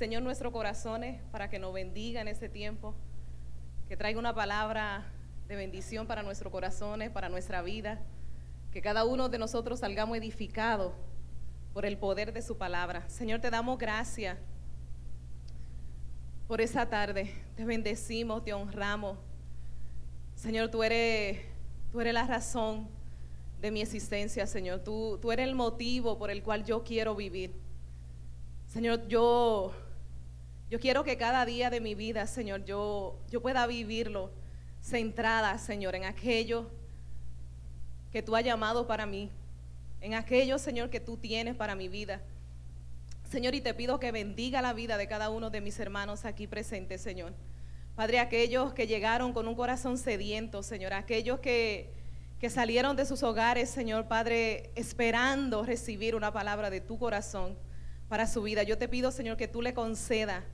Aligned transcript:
Señor, 0.00 0.22
nuestros 0.22 0.50
corazones 0.50 1.20
para 1.30 1.50
que 1.50 1.58
nos 1.58 1.74
bendiga 1.74 2.22
en 2.22 2.28
este 2.28 2.48
tiempo, 2.48 2.94
que 3.86 3.98
traiga 3.98 4.18
una 4.18 4.34
palabra 4.34 5.12
de 5.46 5.56
bendición 5.56 6.06
para 6.06 6.22
nuestros 6.22 6.50
corazones, 6.50 7.10
para 7.10 7.28
nuestra 7.28 7.60
vida, 7.60 8.00
que 8.72 8.80
cada 8.80 9.04
uno 9.04 9.28
de 9.28 9.36
nosotros 9.36 9.80
salgamos 9.80 10.16
edificados 10.16 10.94
por 11.74 11.84
el 11.84 11.98
poder 11.98 12.32
de 12.32 12.40
su 12.40 12.56
palabra. 12.56 13.06
Señor, 13.10 13.42
te 13.42 13.50
damos 13.50 13.78
gracias 13.78 14.38
por 16.48 16.62
esta 16.62 16.88
tarde. 16.88 17.34
Te 17.54 17.66
bendecimos, 17.66 18.42
te 18.42 18.54
honramos. 18.54 19.18
Señor, 20.34 20.70
tú 20.70 20.82
eres, 20.82 21.42
tú 21.92 22.00
eres 22.00 22.14
la 22.14 22.26
razón 22.26 22.88
de 23.60 23.70
mi 23.70 23.82
existencia, 23.82 24.46
Señor. 24.46 24.80
Tú, 24.80 25.18
tú 25.20 25.30
eres 25.30 25.46
el 25.46 25.54
motivo 25.54 26.16
por 26.16 26.30
el 26.30 26.42
cual 26.42 26.64
yo 26.64 26.84
quiero 26.84 27.14
vivir. 27.14 27.52
Señor, 28.66 29.06
yo, 29.06 29.74
yo 30.70 30.78
quiero 30.78 31.02
que 31.02 31.16
cada 31.16 31.44
día 31.44 31.68
de 31.68 31.80
mi 31.80 31.96
vida, 31.96 32.28
Señor, 32.28 32.64
yo, 32.64 33.18
yo 33.28 33.42
pueda 33.42 33.66
vivirlo 33.66 34.30
centrada, 34.80 35.58
Señor, 35.58 35.96
en 35.96 36.04
aquello 36.04 36.70
que 38.12 38.22
tú 38.22 38.36
has 38.36 38.44
llamado 38.44 38.86
para 38.86 39.04
mí, 39.04 39.30
en 40.00 40.14
aquello, 40.14 40.58
Señor, 40.58 40.88
que 40.88 41.00
tú 41.00 41.16
tienes 41.16 41.56
para 41.56 41.74
mi 41.74 41.88
vida. 41.88 42.22
Señor, 43.28 43.54
y 43.56 43.60
te 43.60 43.74
pido 43.74 43.98
que 43.98 44.12
bendiga 44.12 44.62
la 44.62 44.72
vida 44.72 44.96
de 44.96 45.08
cada 45.08 45.28
uno 45.28 45.50
de 45.50 45.60
mis 45.60 45.78
hermanos 45.80 46.24
aquí 46.24 46.46
presentes, 46.46 47.00
Señor. 47.00 47.34
Padre, 47.96 48.20
aquellos 48.20 48.72
que 48.72 48.86
llegaron 48.86 49.32
con 49.32 49.48
un 49.48 49.56
corazón 49.56 49.98
sediento, 49.98 50.62
Señor, 50.62 50.92
aquellos 50.92 51.40
que, 51.40 51.90
que 52.38 52.48
salieron 52.48 52.94
de 52.94 53.06
sus 53.06 53.24
hogares, 53.24 53.70
Señor, 53.70 54.06
Padre, 54.06 54.70
esperando 54.76 55.64
recibir 55.64 56.14
una 56.14 56.32
palabra 56.32 56.70
de 56.70 56.80
tu 56.80 56.96
corazón 56.96 57.56
para 58.08 58.28
su 58.28 58.42
vida. 58.42 58.62
Yo 58.62 58.78
te 58.78 58.88
pido, 58.88 59.10
Señor, 59.10 59.36
que 59.36 59.48
tú 59.48 59.62
le 59.62 59.74
conceda, 59.74 60.44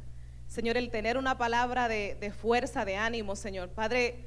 Señor, 0.47 0.77
el 0.77 0.91
tener 0.91 1.19
una 1.19 1.37
palabra 1.37 1.89
de, 1.89 2.33
fuerza, 2.41 2.85
de 2.85 2.97
ánimo, 2.97 3.37
Señor. 3.37 3.69
Padre, 3.71 4.25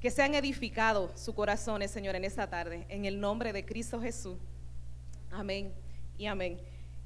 que 0.00 0.10
sean 0.10 0.34
edificados 0.34 1.18
sus 1.20 1.34
corazones, 1.34 1.90
Señor, 1.90 2.16
en 2.16 2.24
esta 2.24 2.48
tarde, 2.48 2.86
en 2.88 3.04
el 3.04 3.20
nombre 3.20 3.52
de 3.52 3.64
Cristo 3.64 4.00
Jesús. 4.00 4.38
Amén 5.30 5.72
y 6.18 6.26
amén. 6.26 6.60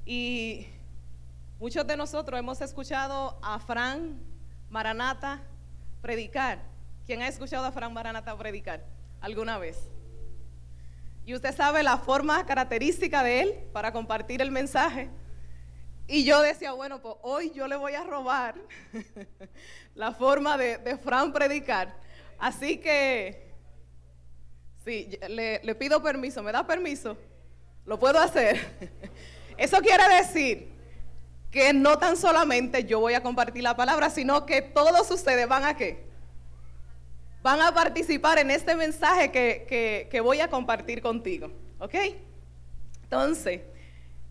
Y 0.06 0.66
muchos 1.58 1.86
de 1.86 1.96
nosotros 1.96 2.38
hemos 2.38 2.60
escuchado 2.60 3.38
a 3.42 3.58
Fran 3.58 4.18
Maranata 4.70 5.42
predicar. 6.00 6.62
¿Quién 7.06 7.22
ha 7.22 7.28
escuchado 7.28 7.66
a 7.66 7.72
Fran 7.72 7.92
Maranata 7.92 8.36
predicar 8.36 8.84
alguna 9.20 9.58
vez? 9.58 9.90
Y 11.26 11.34
usted 11.34 11.54
sabe 11.54 11.82
la 11.82 11.98
forma 11.98 12.46
característica 12.46 13.22
de 13.22 13.42
él 13.42 13.54
para 13.72 13.92
compartir 13.92 14.40
el 14.40 14.50
mensaje. 14.50 15.10
Y 16.10 16.24
yo 16.24 16.40
decía, 16.40 16.72
bueno, 16.72 17.02
pues 17.02 17.16
hoy 17.20 17.52
yo 17.54 17.68
le 17.68 17.76
voy 17.76 17.92
a 17.92 18.02
robar 18.02 18.54
la 19.94 20.12
forma 20.12 20.56
de, 20.56 20.96
Fran 20.96 21.34
predicar. 21.34 21.94
Así 22.38 22.78
que, 22.78 23.52
sí, 24.86 25.10
le, 25.28 25.60
le 25.62 25.74
pido 25.74 26.02
permiso, 26.02 26.42
¿me 26.42 26.50
da 26.50 26.66
permiso? 26.66 27.18
¿Lo 27.84 27.98
puedo 27.98 28.18
hacer? 28.18 28.58
Eso 29.58 29.78
quiere 29.80 30.08
decir 30.16 30.72
que 31.50 31.74
no 31.74 31.98
tan 31.98 32.16
solamente 32.16 32.84
yo 32.84 33.00
voy 33.00 33.12
a 33.12 33.22
compartir 33.22 33.62
la 33.62 33.76
palabra, 33.76 34.08
sino 34.08 34.46
que 34.46 34.62
todos 34.62 35.10
ustedes 35.10 35.46
van 35.46 35.64
a 35.66 35.76
qué? 35.76 36.06
Van 37.42 37.60
a 37.60 37.72
participar 37.72 38.38
en 38.38 38.50
este 38.50 38.74
mensaje 38.74 39.30
que, 39.30 39.66
que, 39.68 40.08
que 40.10 40.20
voy 40.20 40.40
a 40.40 40.48
compartir 40.48 41.02
contigo. 41.02 41.50
¿Ok? 41.78 41.94
Entonces, 43.02 43.60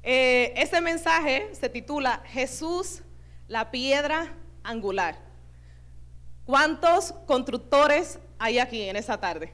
eh, 0.09 0.53
ese 0.55 0.79
mensaje 0.79 1.53
se 1.53 1.67
titula 1.67 2.23
Jesús, 2.27 3.01
la 3.49 3.71
piedra 3.71 4.33
angular. 4.63 5.17
¿Cuántos 6.45 7.11
constructores 7.25 8.17
hay 8.39 8.57
aquí 8.57 8.87
en 8.87 8.95
esa 8.95 9.19
tarde? 9.19 9.53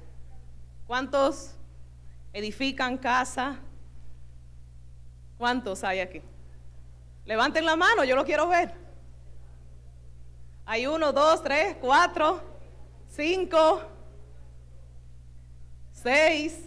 ¿Cuántos 0.85 1.55
edifican 2.33 2.99
casa? 2.99 3.57
¿Cuántos 5.39 5.83
hay 5.83 6.01
aquí? 6.01 6.21
Levanten 7.25 7.65
la 7.65 7.75
mano, 7.75 8.03
yo 8.03 8.15
lo 8.15 8.23
quiero 8.23 8.47
ver. 8.47 8.75
Hay 10.67 10.85
uno, 10.85 11.11
dos, 11.11 11.41
tres, 11.41 11.77
cuatro, 11.81 12.43
cinco, 13.09 13.81
seis, 15.91 16.59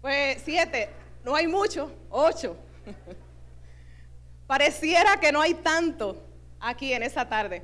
pues 0.00 0.40
siete. 0.44 0.90
No 1.24 1.34
hay 1.34 1.48
mucho, 1.48 1.90
ocho. 2.08 2.56
Pareciera 4.46 5.18
que 5.20 5.32
no 5.32 5.40
hay 5.40 5.54
tanto 5.54 6.22
aquí 6.60 6.92
en 6.92 7.02
esa 7.02 7.28
tarde, 7.28 7.62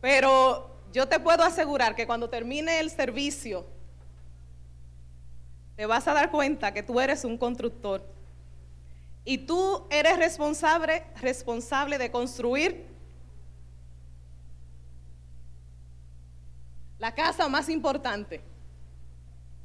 pero 0.00 0.76
yo 0.92 1.06
te 1.08 1.18
puedo 1.18 1.42
asegurar 1.42 1.94
que 1.94 2.06
cuando 2.06 2.28
termine 2.28 2.80
el 2.80 2.90
servicio, 2.90 3.66
te 5.76 5.86
vas 5.86 6.08
a 6.08 6.14
dar 6.14 6.30
cuenta 6.30 6.72
que 6.72 6.82
tú 6.82 7.00
eres 7.00 7.24
un 7.24 7.38
constructor 7.38 8.04
y 9.24 9.38
tú 9.38 9.86
eres 9.90 10.18
responsable, 10.18 11.04
responsable 11.20 11.98
de 11.98 12.10
construir 12.10 12.86
la 16.98 17.14
casa 17.14 17.48
más 17.48 17.68
importante. 17.68 18.40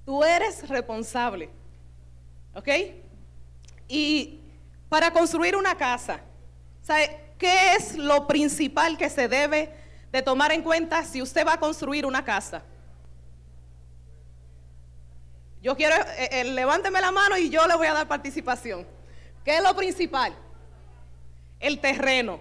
Tú 0.05 0.23
eres 0.23 0.67
responsable. 0.67 1.49
¿Ok? 2.53 2.69
Y 3.87 4.42
para 4.93 5.09
construir 5.09 5.55
una 5.55 5.75
casa. 5.75 6.19
¿Sabe 6.83 7.33
qué 7.39 7.73
es 7.73 7.95
lo 7.95 8.27
principal 8.27 8.95
que 8.95 9.09
se 9.09 9.27
debe 9.27 9.73
de 10.11 10.21
tomar 10.21 10.51
en 10.51 10.61
cuenta 10.61 11.03
si 11.03 11.19
usted 11.19 11.47
va 11.47 11.53
a 11.53 11.59
construir 11.59 12.05
una 12.05 12.23
casa? 12.23 12.61
Yo 15.63 15.75
quiero, 15.75 15.95
eh, 15.95 16.29
eh, 16.31 16.43
levánteme 16.43 17.01
la 17.01 17.11
mano 17.11 17.39
y 17.39 17.49
yo 17.49 17.65
le 17.65 17.75
voy 17.75 17.87
a 17.87 17.93
dar 17.93 18.07
participación. 18.07 18.85
¿Qué 19.43 19.57
es 19.57 19.63
lo 19.63 19.75
principal? 19.75 20.37
El 21.59 21.79
terreno. 21.79 22.39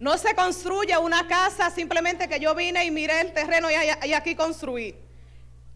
No 0.00 0.18
se 0.18 0.34
construye 0.34 0.98
una 0.98 1.28
casa 1.28 1.70
simplemente 1.70 2.28
que 2.28 2.40
yo 2.40 2.56
vine 2.56 2.86
y 2.86 2.90
miré 2.90 3.20
el 3.20 3.32
terreno 3.32 3.68
y, 3.70 3.74
y 4.04 4.14
aquí 4.14 4.34
construí. 4.34 4.96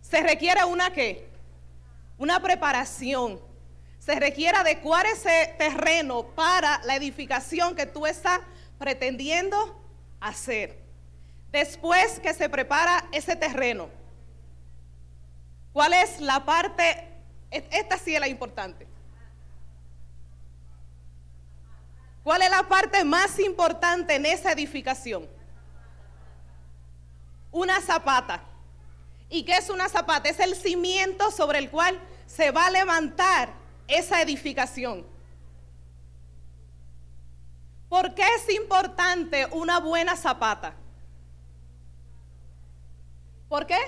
Se 0.01 0.21
requiere 0.21 0.65
una 0.65 0.93
qué? 0.93 1.31
Una 2.19 2.41
preparación 2.41 3.52
se 4.05 4.17
requiere 4.17 4.59
adecuar 4.59 5.07
ese 5.07 5.55
terreno 5.59 6.25
para 6.35 6.81
la 6.83 6.97
edificación 6.97 7.77
que 7.77 7.87
tú 7.87 8.05
estás 8.05 8.41
pretendiendo 8.77 9.81
hacer. 10.21 10.77
Después 11.53 12.19
que 12.19 12.35
se 12.35 12.49
prepara 12.49 13.05
ese 13.13 13.37
terreno, 13.37 13.89
¿cuál 15.73 15.93
es 15.93 16.21
la 16.21 16.45
parte? 16.45 17.11
Esta 17.49 17.97
sí 17.97 18.13
es 18.13 18.21
la 18.21 18.27
importante. 18.27 18.89
¿Cuál 22.25 22.43
es 22.43 22.51
la 22.51 22.65
parte 22.65 23.05
más 23.05 23.39
importante 23.39 24.17
en 24.17 24.27
esa 24.27 24.51
edificación? 24.51 25.29
Una 27.53 27.81
zapata. 27.81 28.43
¿Y 29.29 29.45
qué 29.45 29.59
es 29.59 29.71
una 29.71 29.89
zapata? 29.89 30.29
Es 30.29 30.41
el 30.41 30.57
cimiento 30.57 31.31
sobre 31.31 31.61
el 31.61 31.71
cual 31.71 32.01
se 32.27 32.51
va 32.51 32.67
a 32.67 32.71
levantar 32.71 33.62
esa 33.89 34.21
edificación. 34.23 35.07
¿Por 37.89 38.15
qué 38.15 38.25
es 38.37 38.55
importante 38.55 39.47
una 39.53 39.79
buena 39.79 40.17
zapata? 40.17 40.75
¿Por 43.49 43.67
qué? 43.67 43.79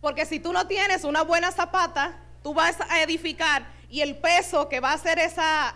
Porque 0.00 0.24
si 0.24 0.38
tú 0.38 0.52
no 0.52 0.66
tienes 0.66 1.02
una 1.02 1.22
buena 1.22 1.50
zapata, 1.50 2.16
tú 2.42 2.54
vas 2.54 2.76
a 2.88 3.02
edificar 3.02 3.66
y 3.88 4.02
el 4.02 4.16
peso 4.16 4.68
que 4.68 4.78
va 4.78 4.92
a 4.92 4.94
hacer 4.94 5.18
esa, 5.18 5.74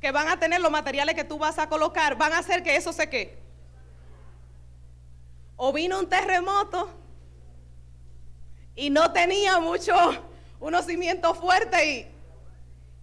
que 0.00 0.10
van 0.10 0.28
a 0.28 0.38
tener 0.38 0.60
los 0.60 0.70
materiales 0.70 1.14
que 1.14 1.24
tú 1.24 1.38
vas 1.38 1.58
a 1.58 1.68
colocar, 1.68 2.16
van 2.16 2.32
a 2.32 2.38
hacer 2.38 2.62
que 2.62 2.74
eso 2.74 2.92
se 2.92 3.10
quede. 3.10 3.38
O 5.56 5.74
vino 5.74 5.98
un 5.98 6.08
terremoto 6.08 6.90
y 8.74 8.88
no 8.88 9.12
tenía 9.12 9.58
mucho, 9.58 9.94
unos 10.58 10.86
cimientos 10.86 11.36
fuertes 11.36 11.84
y 11.84 12.06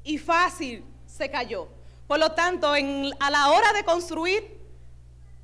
y 0.07 0.17
fácil 0.17 0.85
se 1.05 1.29
cayó. 1.29 1.67
Por 2.07 2.17
lo 2.17 2.31
tanto, 2.31 2.71
a 2.71 3.29
la 3.29 3.49
hora 3.49 3.73
de 3.73 3.83
construir 3.83 4.57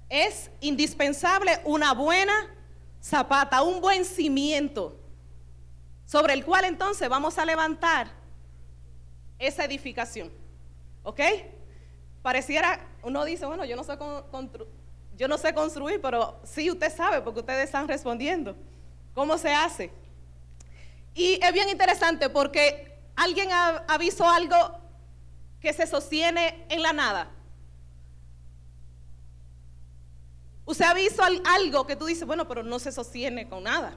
es 0.07 0.49
indispensable 0.61 1.59
una 1.65 1.93
buena 1.93 2.33
zapata, 3.01 3.61
un 3.61 3.81
buen 3.81 4.05
cimiento, 4.05 4.97
sobre 6.05 6.33
el 6.33 6.45
cual 6.45 6.63
entonces 6.63 7.09
vamos 7.09 7.37
a 7.37 7.45
levantar 7.45 8.07
esa 9.37 9.65
edificación. 9.65 10.31
¿Ok? 11.03 11.19
Pareciera, 12.21 12.87
uno 13.03 13.25
dice, 13.25 13.45
bueno, 13.45 13.65
yo 13.65 13.75
no 13.75 13.83
sé, 13.83 13.97
yo 15.17 15.27
no 15.27 15.37
sé 15.37 15.53
construir, 15.53 15.99
pero 15.99 16.39
sí 16.45 16.71
usted 16.71 16.95
sabe 16.95 17.19
porque 17.19 17.41
ustedes 17.41 17.65
están 17.65 17.89
respondiendo. 17.89 18.55
¿Cómo 19.13 19.37
se 19.37 19.53
hace? 19.53 19.91
Y 21.13 21.37
es 21.43 21.51
bien 21.51 21.67
interesante 21.67 22.29
porque 22.29 22.92
¿Alguien 23.15 23.49
ha, 23.51 23.97
visto 23.97 24.27
algo 24.27 24.57
que 25.59 25.71
se 25.73 25.85
sostiene 25.85 26.65
en 26.69 26.81
la 26.81 26.93
nada? 26.93 27.29
Usted 30.65 30.85
ha 30.85 30.93
visto 30.93 31.21
algo 31.45 31.85
que 31.85 31.95
tú 31.95 32.05
dices, 32.05 32.25
bueno, 32.25 32.47
pero 32.47 32.63
no 32.63 32.79
se 32.79 32.91
sostiene 32.91 33.47
con 33.47 33.63
nada. 33.63 33.95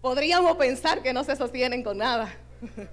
Podríamos 0.00 0.56
pensar 0.56 1.02
que 1.02 1.12
no 1.12 1.22
se 1.22 1.36
sostienen 1.36 1.84
con 1.84 1.98
nada. 1.98 2.34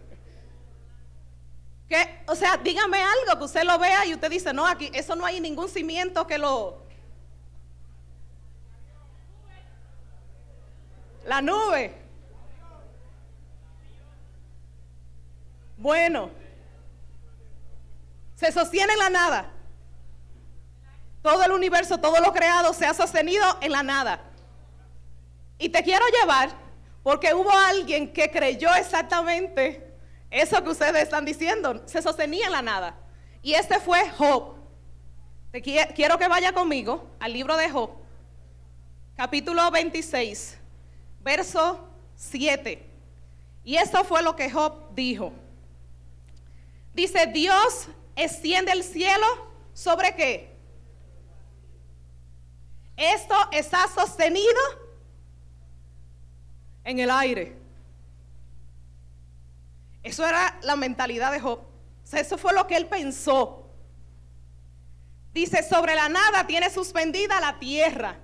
que, 1.90 2.24
o 2.28 2.36
sea, 2.36 2.57
dígame 2.57 3.01
algo 3.01 3.40
que 3.40 3.45
usted 3.45 3.63
lo 3.63 3.80
vea 3.80 4.06
y 4.06 4.13
usted 4.13 4.30
dice, 4.30 4.54
no, 4.54 4.68
aquí, 4.68 4.92
eso 4.94 5.16
no 5.16 5.25
hay 5.25 5.40
ningún 5.40 5.69
cimiento 5.69 6.28
que 6.28 6.38
lo... 6.38 6.86
La 11.25 11.42
nube. 11.42 12.06
Bueno, 15.78 16.32
se 18.36 18.52
sostiene 18.52 18.94
en 18.94 19.00
la 19.00 19.10
nada. 19.10 19.52
Todo 21.22 21.44
el 21.44 21.52
universo, 21.52 22.00
todo 22.00 22.20
lo 22.20 22.34
creado 22.34 22.74
se 22.74 22.86
ha 22.86 22.94
sostenido 22.94 23.46
en 23.62 23.72
la 23.72 23.84
nada. 23.84 24.22
Y 25.60 25.70
te 25.70 25.84
quiero 25.84 26.06
llevar 26.22 26.50
porque 27.04 27.34
hubo 27.34 27.52
alguien 27.52 28.12
que 28.12 28.30
creyó 28.30 28.74
exactamente 28.76 29.96
eso 30.30 30.64
que 30.64 30.70
ustedes 30.70 31.04
están 31.04 31.26
diciendo. 31.26 31.84
Se 31.86 32.02
sostenía 32.02 32.48
en 32.48 32.52
la 32.52 32.62
nada. 32.62 32.96
Y 33.42 33.54
este 33.54 33.80
fue 33.80 34.10
Job. 34.12 34.56
Te 35.52 35.62
quiero 35.62 36.18
que 36.18 36.28
vaya 36.28 36.54
conmigo 36.54 37.10
al 37.20 37.34
libro 37.34 37.56
de 37.56 37.70
Job, 37.70 37.90
capítulo 39.16 39.72
26, 39.72 40.58
verso 41.22 41.88
7. 42.16 42.86
Y 43.64 43.78
esto 43.78 44.04
fue 44.04 44.22
lo 44.22 44.36
que 44.36 44.52
Job 44.52 44.94
dijo. 44.94 45.34
Dice, 46.98 47.28
Dios 47.28 47.88
extiende 48.16 48.72
el 48.72 48.84
cielo 48.84 49.28
sobre 49.72 50.16
qué? 50.16 50.58
Esto 52.96 53.36
está 53.52 53.88
sostenido 53.88 54.60
en 56.84 56.98
el 56.98 57.12
aire. 57.12 57.56
Eso 60.02 60.26
era 60.28 60.58
la 60.64 60.76
mentalidad 60.76 61.32
de 61.32 61.40
Job. 61.40 61.60
eso 62.12 62.36
fue 62.36 62.52
lo 62.54 62.66
que 62.66 62.76
él 62.76 62.88
pensó. 62.88 63.70
Dice, 65.34 65.62
sobre 65.62 65.94
la 65.94 66.10
nada 66.10 66.48
tiene 66.48 66.72
suspendida 66.72 67.40
la 67.40 67.60
tierra. 67.60 68.18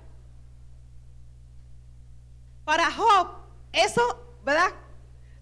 Para 2.64 2.90
Job, 2.90 3.36
eso, 3.70 4.02
¿verdad? 4.44 4.72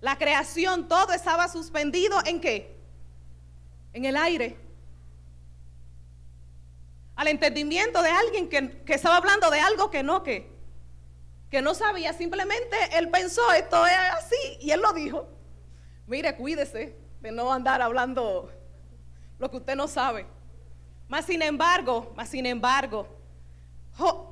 La 0.02 0.18
creación, 0.18 0.86
todo 0.86 1.14
estaba 1.14 1.48
suspendido 1.48 2.18
en 2.26 2.38
qué? 2.38 2.81
En 3.92 4.04
el 4.04 4.16
aire 4.16 4.56
al 7.22 7.28
entendimiento 7.28 8.02
de 8.02 8.10
alguien 8.10 8.48
que, 8.48 8.82
estaba 8.92 9.16
hablando 9.16 9.50
de 9.50 9.60
algo 9.60 9.90
que 9.90 10.02
no, 10.02 10.22
que, 10.22 10.50
que 11.50 11.62
no 11.62 11.74
sabía. 11.74 12.12
Simplemente 12.12 12.76
él 12.94 13.10
pensó, 13.10 13.52
esto 13.52 13.86
es 13.86 13.96
así, 14.18 14.58
y 14.60 14.70
él 14.70 14.80
lo 14.80 14.92
dijo. 14.92 15.28
Mire, 16.06 16.34
cuídese 16.36 16.96
de 17.20 17.32
no 17.32 17.52
andar 17.52 17.80
hablando 17.80 18.50
lo 19.38 19.50
que 19.50 19.58
usted 19.58 19.76
no 19.76 19.88
sabe. 19.88 20.26
Más 21.08 21.26
sin 21.26 21.42
embargo, 21.42 22.12
más 22.16 22.28
sin 22.28 22.46
embargo, 22.46 23.06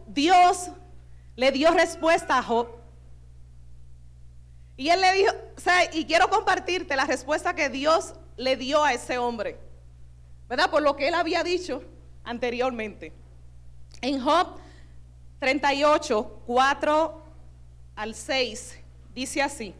Dios 0.06 0.70
le 1.36 1.52
dio 1.52 1.70
respuesta 1.70 2.38
a 2.38 2.42
Job. 2.42 2.68
Y 4.76 4.88
él 4.88 5.00
le 5.00 5.12
dijo, 5.12 5.32
o 5.56 5.60
sea, 5.60 5.94
y 5.94 6.06
quiero 6.06 6.28
compartirte 6.28 6.96
la 6.96 7.04
respuesta 7.04 7.54
que 7.54 7.68
Dios 7.68 8.14
le 8.40 8.56
dio 8.56 8.82
a 8.82 8.94
ese 8.94 9.18
hombre, 9.18 9.58
¿verdad? 10.48 10.70
Por 10.70 10.80
lo 10.80 10.96
que 10.96 11.08
él 11.08 11.14
había 11.14 11.44
dicho 11.44 11.82
anteriormente. 12.24 13.12
En 14.00 14.18
Job 14.18 14.56
38, 15.40 16.42
4 16.46 17.22
al 17.96 18.14
6, 18.14 18.80
dice 19.14 19.42
así, 19.42 19.74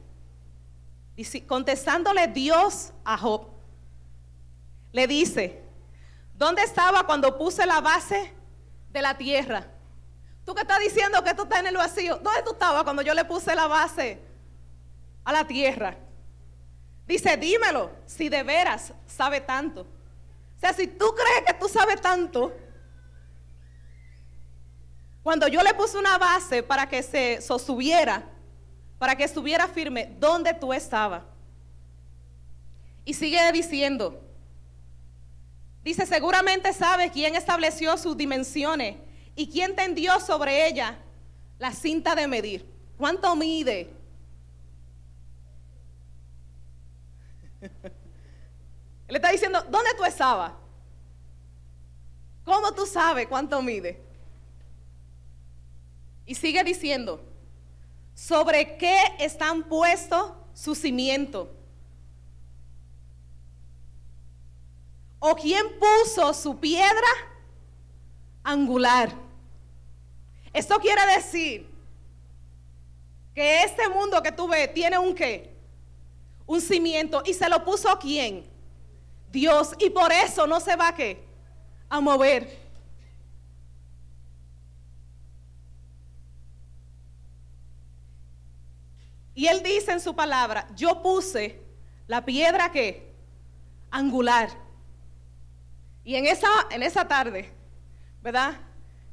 contestándole 1.47 2.27
Dios 2.29 2.93
a 3.03 3.17
Job, 3.17 3.47
le 4.93 5.07
dice, 5.07 5.63
¿dónde 6.35 6.63
estaba 6.63 7.07
cuando 7.07 7.39
puse 7.39 7.65
la 7.65 7.81
base 7.81 8.31
de 8.93 9.01
la 9.01 9.17
tierra? 9.17 9.67
Tú 10.45 10.55
que 10.55 10.63
estás 10.63 10.81
diciendo 10.81 11.25
que 11.25 11.33
tú 11.33 11.45
estás 11.45 11.61
en 11.61 11.69
el 11.69 11.79
vacío, 11.79 12.19
¿dónde 12.23 12.43
tú 12.43 12.53
estabas 12.53 12.85
cuando 12.85 13.01
yo 13.01 13.15
le 13.15 13.25
puse 13.25 13.55
la 13.55 13.69
base 13.69 14.21
a 15.25 15.33
la 15.33 15.47
tierra? 15.47 15.97
Dice, 17.11 17.37
dímelo, 17.37 17.91
si 18.07 18.29
de 18.29 18.45
veras 18.45 18.93
sabe 19.05 19.41
tanto. 19.41 19.81
O 19.81 20.61
sea, 20.61 20.73
si 20.73 20.87
tú 20.87 21.07
crees 21.13 21.45
que 21.45 21.55
tú 21.55 21.69
sabes 21.69 22.01
tanto, 22.01 22.57
cuando 25.21 25.49
yo 25.49 25.61
le 25.61 25.75
puse 25.75 25.99
una 25.99 26.19
base 26.19 26.63
para 26.63 26.89
que 26.89 27.03
se 27.03 27.41
sostuviera, 27.41 28.23
para 28.97 29.17
que 29.17 29.25
estuviera 29.25 29.67
firme, 29.67 30.15
¿dónde 30.21 30.55
tú 30.55 30.73
estabas? 30.73 31.25
Y 33.05 33.13
sigue 33.13 33.41
diciendo, 33.51 34.23
dice, 35.83 36.07
seguramente 36.07 36.73
sabes 36.73 37.11
quién 37.11 37.35
estableció 37.35 37.99
sus 37.99 38.17
dimensiones 38.17 38.99
y 39.35 39.51
quién 39.51 39.75
tendió 39.75 40.21
sobre 40.21 40.69
ella 40.69 40.97
la 41.59 41.73
cinta 41.73 42.15
de 42.15 42.29
medir. 42.29 42.65
¿Cuánto 42.97 43.35
mide? 43.35 44.00
Él 49.09 49.17
está 49.17 49.31
diciendo, 49.31 49.63
¿dónde 49.69 49.91
tú 49.97 50.05
estabas? 50.05 50.53
¿Cómo 52.45 52.73
tú 52.73 52.87
sabes 52.87 53.27
cuánto 53.27 53.61
mide? 53.63 54.01
Y 56.27 56.35
sigue 56.35 56.63
diciendo, 56.63 57.23
¿sobre 58.15 58.77
qué 58.77 58.99
están 59.19 59.65
puestos 59.65 60.33
su 60.55 60.75
cimiento? 60.75 61.51
¿O 65.19 65.35
quién 65.35 65.67
puso 65.79 66.33
su 66.33 66.59
piedra 66.59 67.09
angular? 68.43 69.13
Esto 70.53 70.79
quiere 70.79 71.05
decir 71.15 71.71
que 73.35 73.65
este 73.65 73.89
mundo 73.89 74.23
que 74.23 74.33
tú 74.33 74.49
ves 74.49 74.73
tiene 74.73 74.99
un 74.99 75.15
qué? 75.15 75.50
Un 76.51 76.61
cimiento. 76.61 77.23
¿Y 77.25 77.33
se 77.33 77.49
lo 77.49 77.65
puso 77.65 77.97
quién? 78.01 78.45
Dios. 79.31 79.73
Y 79.79 79.89
por 79.89 80.11
eso 80.11 80.49
no 80.49 80.59
se 80.59 80.75
va 80.75 80.89
a 80.89 80.95
qué? 80.97 81.25
A 81.89 82.01
mover. 82.01 82.59
Y 89.33 89.47
él 89.47 89.63
dice 89.63 89.93
en 89.93 90.01
su 90.01 90.13
palabra, 90.17 90.67
yo 90.75 91.01
puse 91.01 91.63
la 92.09 92.25
piedra 92.25 92.73
que 92.73 93.15
angular. 93.89 94.51
Y 96.03 96.17
en 96.17 96.27
esa, 96.27 96.49
en 96.73 96.83
esa 96.83 97.07
tarde, 97.07 97.49
¿verdad? 98.23 98.61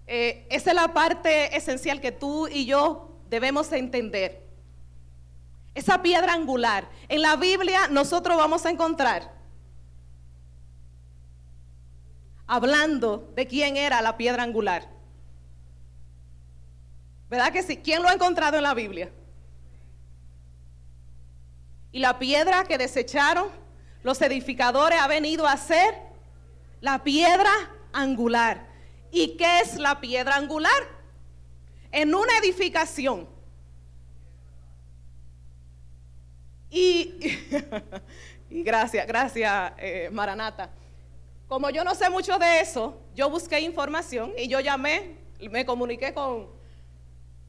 Eh, 0.08 0.48
esa 0.50 0.72
es 0.72 0.76
la 0.76 0.92
parte 0.92 1.56
esencial 1.56 2.02
que 2.02 2.12
tú 2.12 2.48
y 2.48 2.66
yo 2.66 3.20
debemos 3.30 3.72
entender. 3.74 4.47
Esa 5.78 6.02
piedra 6.02 6.34
angular. 6.34 6.90
En 7.08 7.22
la 7.22 7.36
Biblia 7.36 7.88
nosotros 7.88 8.36
vamos 8.36 8.66
a 8.66 8.72
encontrar 8.72 9.32
hablando 12.48 13.32
de 13.36 13.46
quién 13.46 13.78
era 13.78 14.02
la 14.02 14.18
piedra 14.18 14.42
angular. 14.42 14.90
¿Verdad 17.30 17.54
que 17.54 17.62
sí? 17.62 17.78
¿Quién 17.78 18.02
lo 18.02 18.10
ha 18.10 18.14
encontrado 18.14 18.58
en 18.58 18.64
la 18.64 18.74
Biblia? 18.74 19.12
Y 21.92 22.00
la 22.00 22.18
piedra 22.18 22.64
que 22.64 22.80
desecharon 22.80 23.48
los 24.02 24.20
edificadores 24.24 25.00
ha 25.00 25.08
venido 25.08 25.46
a 25.46 25.58
ser 25.58 25.94
la 26.82 27.04
piedra 27.04 27.52
angular. 27.94 28.66
¿Y 29.12 29.38
qué 29.38 29.60
es 29.60 29.76
la 29.76 30.02
piedra 30.02 30.38
angular? 30.38 30.90
En 31.92 32.16
una 32.16 32.36
edificación. 32.40 33.37
Y, 38.50 38.64
gracias, 38.64 39.06
gracias, 39.08 39.74
eh, 39.78 40.10
Maranata. 40.12 40.70
Como 41.48 41.70
yo 41.70 41.84
no 41.84 41.96
sé 41.96 42.10
mucho 42.10 42.38
de 42.38 42.62
eso, 42.62 42.98
yo 43.16 43.30
busqué 43.30 43.60
información 43.60 44.34
y 44.38 44.48
yo 44.48 44.60
llamé, 44.60 45.18
me 45.50 45.66
comuniqué 45.66 46.14
con, 46.14 46.48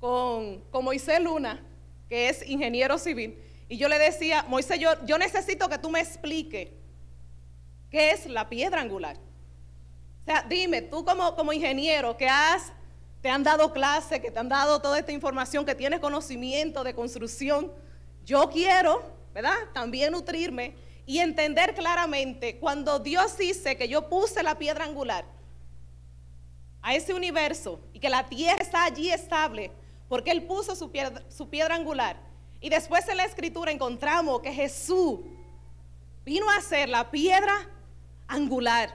con, 0.00 0.84
Moisés 0.84 1.20
Luna, 1.20 1.64
que 2.08 2.28
es 2.28 2.48
ingeniero 2.48 2.98
civil, 2.98 3.38
y 3.68 3.76
yo 3.76 3.88
le 3.88 3.98
decía, 3.98 4.44
Moisés, 4.48 4.78
yo, 4.78 4.90
yo 5.04 5.18
necesito 5.18 5.68
que 5.68 5.78
tú 5.78 5.90
me 5.90 6.00
expliques 6.00 6.68
qué 7.90 8.10
es 8.10 8.26
la 8.26 8.48
piedra 8.48 8.80
angular. 8.80 9.16
O 10.22 10.24
sea, 10.24 10.44
dime, 10.48 10.82
tú 10.82 11.04
como, 11.04 11.34
como 11.34 11.52
ingeniero 11.52 12.16
que 12.16 12.28
has, 12.28 12.72
te 13.20 13.28
han 13.28 13.42
dado 13.42 13.72
clase, 13.72 14.20
que 14.20 14.30
te 14.30 14.38
han 14.38 14.48
dado 14.48 14.80
toda 14.80 14.98
esta 14.98 15.12
información, 15.12 15.64
que 15.64 15.74
tienes 15.74 16.00
conocimiento 16.00 16.84
de 16.84 16.94
construcción, 16.94 17.72
yo 18.28 18.50
quiero, 18.50 19.02
¿verdad? 19.32 19.56
También 19.72 20.12
nutrirme 20.12 20.74
y 21.06 21.20
entender 21.20 21.74
claramente, 21.74 22.58
cuando 22.58 22.98
Dios 22.98 23.38
dice 23.38 23.78
que 23.78 23.88
yo 23.88 24.10
puse 24.10 24.42
la 24.42 24.58
piedra 24.58 24.84
angular, 24.84 25.24
a 26.82 26.94
ese 26.94 27.14
universo 27.14 27.80
y 27.94 28.00
que 28.00 28.10
la 28.10 28.28
tierra 28.28 28.60
está 28.60 28.84
allí 28.84 29.10
estable, 29.10 29.72
porque 30.10 30.30
Él 30.30 30.42
puso 30.42 30.76
su 30.76 30.90
piedra, 30.90 31.22
su 31.30 31.48
piedra 31.48 31.74
angular. 31.74 32.18
Y 32.60 32.68
después 32.68 33.08
en 33.08 33.16
la 33.16 33.24
escritura 33.24 33.72
encontramos 33.72 34.42
que 34.42 34.52
Jesús 34.52 35.20
vino 36.26 36.50
a 36.50 36.60
ser 36.60 36.90
la 36.90 37.10
piedra 37.10 37.54
angular. 38.26 38.94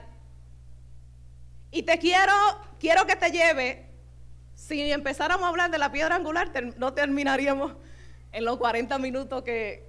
Y 1.72 1.82
te 1.82 1.98
quiero, 1.98 2.32
quiero 2.78 3.04
que 3.04 3.16
te 3.16 3.32
lleve, 3.32 3.90
si 4.54 4.92
empezáramos 4.92 5.44
a 5.44 5.48
hablar 5.48 5.72
de 5.72 5.78
la 5.78 5.90
piedra 5.90 6.14
angular, 6.14 6.52
no 6.76 6.94
terminaríamos 6.94 7.72
en 8.34 8.44
los 8.44 8.58
40 8.58 8.98
minutos 8.98 9.42
que, 9.44 9.86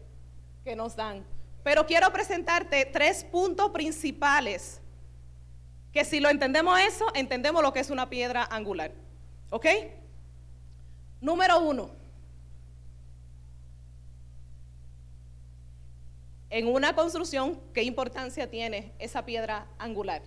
que 0.64 0.76
nos 0.76 0.96
dan. 0.96 1.26
Pero 1.64 1.86
quiero 1.88 2.14
presentarte 2.14 2.86
tres 2.86 3.24
puntos 3.24 3.72
principales 3.72 4.80
que 5.92 6.06
si 6.06 6.20
lo 6.20 6.30
entendemos 6.30 6.80
eso, 6.80 7.06
entendemos 7.16 7.64
lo 7.64 7.74
que 7.74 7.80
es 7.80 7.90
una 7.90 8.08
piedra 8.08 8.48
angular. 8.52 8.92
¿Ok? 9.50 9.66
Número 11.22 11.60
uno. 11.60 11.90
En 16.52 16.68
una 16.68 16.94
construcción, 16.94 17.60
¿qué 17.74 17.82
importancia 17.82 18.50
tiene 18.50 18.94
esa 19.00 19.26
piedra 19.26 19.66
angular? 19.80 20.22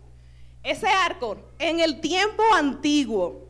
Ese 0.64 0.88
arco, 0.88 1.36
en 1.60 1.78
el 1.78 2.00
tiempo 2.00 2.42
antiguo, 2.54 3.46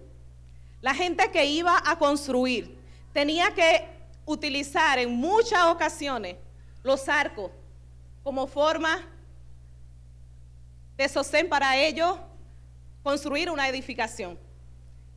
la 0.83 0.95
gente 0.95 1.31
que 1.31 1.47
iba 1.47 1.83
a 1.87 1.99
construir 1.99 2.77
tenía 3.15 3.55
que 3.55 3.98
utilizar 4.29 4.99
en 4.99 5.11
muchas 5.17 5.65
ocasiones 5.65 6.37
los 6.83 7.09
arcos 7.09 7.51
como 8.23 8.47
forma 8.47 9.01
de 10.99 11.09
sostén 11.09 11.49
para 11.49 11.79
ellos 11.79 12.19
construir 13.03 13.51
una 13.51 13.69
edificación. 13.69 14.39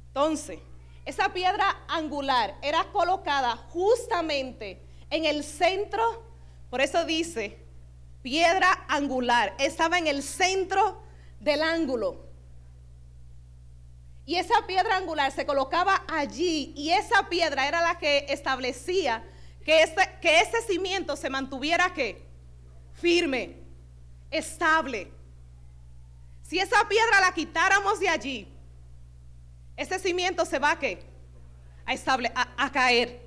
Entonces, 0.08 0.60
esa 1.03 1.34
piedra 1.34 1.84
angular 1.89 2.56
era 2.62 2.86
colocada 2.94 3.58
justamente 3.58 4.82
en 5.10 5.25
el 5.25 5.44
centro, 5.44 6.24
por 6.70 6.80
eso 6.80 7.03
dice, 7.03 7.60
piedra 8.22 8.86
angular, 8.88 9.53
estaba 9.60 9.98
en 9.98 10.08
el 10.08 10.24
centro 10.24 11.03
del 11.41 11.62
ángulo. 11.63 12.30
Y 14.25 14.36
esa 14.36 14.66
piedra 14.68 14.98
angular 14.98 15.32
se 15.32 15.46
colocaba 15.46 16.04
allí 16.08 16.74
y 16.75 16.92
esa 16.92 17.28
piedra 17.28 17.68
era 17.68 17.82
la 17.82 17.98
que 17.98 18.25
establecía 18.30 19.24
que 19.66 19.84
ese, 19.84 20.10
que 20.22 20.40
ese 20.40 20.62
cimiento 20.62 21.16
se 21.16 21.30
mantuviera 21.30 21.94
¿qué? 21.94 22.24
firme, 22.94 23.58
estable. 24.30 25.12
Si 26.44 26.60
esa 26.60 26.88
piedra 26.88 27.22
la 27.22 27.34
quitáramos 27.34 28.00
de 28.00 28.10
allí, 28.10 28.48
ese 29.75 30.00
cimiento 30.00 30.46
se 30.46 30.60
va 30.60 30.78
¿qué? 30.78 31.04
a, 31.86 31.94
estable, 31.94 32.32
a, 32.36 32.72
caer. 32.72 33.22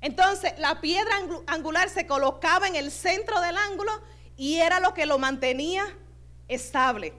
Entonces, 0.00 0.54
la 0.58 0.80
piedra 0.80 1.12
angular 1.46 1.88
se 1.90 2.06
colocaba 2.06 2.68
en 2.68 2.76
el 2.76 2.90
centro 2.90 3.40
del 3.40 3.56
ángulo 3.56 3.92
y 4.36 4.56
era 4.56 4.80
lo 4.80 4.94
que 4.94 5.06
lo 5.06 5.18
mantenía 5.18 5.84
estable. 6.46 7.12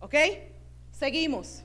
¿Ok? 0.00 0.14
Seguimos. 1.00 1.64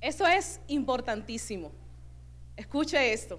Eso 0.00 0.26
es 0.26 0.60
importantísimo. 0.68 1.72
Escuche 2.56 3.12
esto 3.12 3.38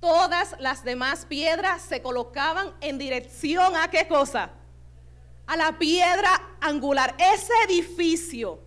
todas 0.00 0.54
las 0.60 0.84
demás 0.84 1.26
piedras 1.26 1.82
se 1.82 2.00
colocaban 2.02 2.74
en 2.80 2.98
dirección 2.98 3.74
a 3.76 3.90
qué 3.90 4.06
cosa? 4.06 4.50
A 5.46 5.56
la 5.56 5.78
piedra 5.78 6.30
angular. 6.60 7.14
Ese 7.18 7.52
edificio 7.68 8.60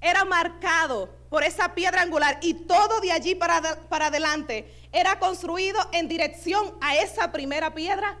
era 0.00 0.24
marcado 0.24 1.08
por 1.28 1.44
esa 1.44 1.74
piedra 1.74 2.02
angular 2.02 2.38
y 2.42 2.54
todo 2.54 3.00
de 3.00 3.12
allí 3.12 3.34
para, 3.34 3.60
para 3.88 4.06
adelante 4.06 4.88
era 4.92 5.18
construido 5.18 5.78
en 5.92 6.08
dirección 6.08 6.74
a 6.80 6.96
esa 6.96 7.30
primera 7.30 7.74
piedra 7.74 8.18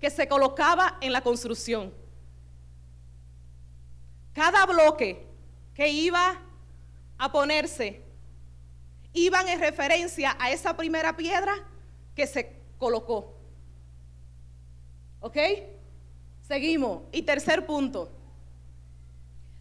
que 0.00 0.10
se 0.10 0.28
colocaba 0.28 0.98
en 1.00 1.12
la 1.12 1.20
construcción. 1.20 1.92
Cada 4.32 4.66
bloque 4.66 5.26
que 5.74 5.88
iba 5.88 6.40
a 7.18 7.32
ponerse 7.32 8.04
iban 9.12 9.48
en 9.48 9.60
referencia 9.60 10.36
a 10.38 10.50
esa 10.50 10.76
primera 10.76 11.16
piedra 11.16 11.54
que 12.14 12.26
se 12.26 12.56
colocó. 12.78 13.36
¿Ok? 15.20 15.36
Seguimos. 16.46 17.02
Y 17.12 17.22
tercer 17.22 17.66
punto. 17.66 18.12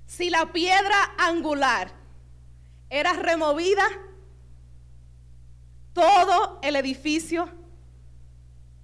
Si 0.06 0.29
la 0.29 0.51
piedra 0.51 0.96
angular 1.17 1.91
era 2.89 3.13
removida, 3.13 3.84
todo 5.94 6.60
el 6.62 6.75
edificio 6.75 7.50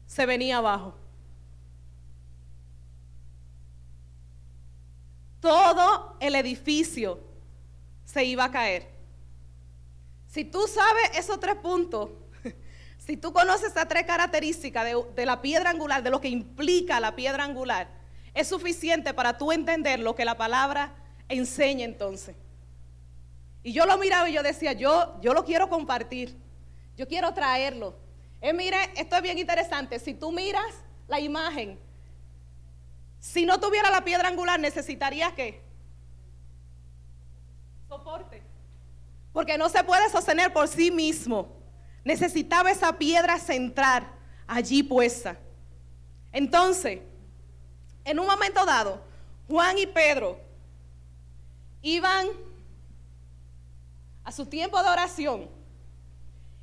se 0.06 0.26
venía 0.26 0.58
abajo. 0.58 1.03
Todo 5.44 6.16
el 6.22 6.36
edificio 6.36 7.20
se 8.06 8.24
iba 8.24 8.46
a 8.46 8.52
caer. 8.52 8.88
Si 10.26 10.46
tú 10.46 10.62
sabes 10.70 11.18
esos 11.18 11.38
tres 11.38 11.56
puntos, 11.56 12.12
si 12.98 13.18
tú 13.18 13.34
conoces 13.34 13.72
esas 13.72 13.90
tres 13.90 14.06
características 14.06 14.86
de, 15.14 15.26
la 15.26 15.42
piedra 15.42 15.72
angular, 15.72 16.02
de 16.02 16.12
lo 16.12 16.22
que 16.22 16.30
implica 16.30 17.02
la 17.02 17.18
piedra 17.18 17.44
angular, 17.44 17.90
es 18.34 18.48
suficiente 18.48 19.14
para 19.14 19.38
tú 19.38 19.52
entender 19.52 20.00
lo 20.00 20.16
que 20.16 20.24
la 20.24 20.38
palabra 20.38 20.96
enseña 21.28 21.84
entonces. 21.84 22.38
Y 23.64 23.74
yo 23.74 23.86
lo 23.86 23.98
miraba 23.98 24.30
y 24.30 24.34
yo 24.34 24.44
decía, 24.44 24.72
yo, 24.72 25.20
yo 25.20 25.34
lo 25.34 25.44
quiero 25.44 25.68
compartir, 25.68 26.38
yo 26.96 27.06
quiero 27.06 27.34
traerlo. 27.34 27.98
Eh, 28.40 28.54
mire, 28.54 28.78
esto 28.96 29.18
es 29.18 29.22
bien 29.22 29.38
interesante. 29.38 30.00
Si 30.00 30.14
tú 30.14 30.32
miras 30.32 30.74
la 31.10 31.20
imagen, 31.20 31.78
si 33.24 33.46
no 33.46 33.60
tuviera 33.60 33.90
la 33.90 34.04
piedra 34.04 34.28
angular, 34.28 34.60
necesitaría 34.60 35.34
qué? 35.34 35.64
Soporte 37.88 38.44
porque 39.34 39.58
no 39.58 39.68
se 39.68 39.84
puede 39.84 40.10
sostener 40.10 40.54
por 40.54 40.68
sí 40.68 40.92
mismo. 40.92 41.48
Necesitaba 42.06 42.72
esa 42.72 42.94
piedra 42.94 43.40
central 43.40 44.08
allí 44.46 44.84
puesta. 44.84 45.38
Entonces, 46.32 47.02
en 48.06 48.20
un 48.20 48.28
momento 48.28 48.64
dado, 48.66 49.02
Juan 49.48 49.78
y 49.78 49.88
Pedro 49.88 50.40
iban 51.82 52.28
a 54.24 54.32
su 54.32 54.46
tiempo 54.46 54.82
de 54.82 54.90
oración. 54.90 55.50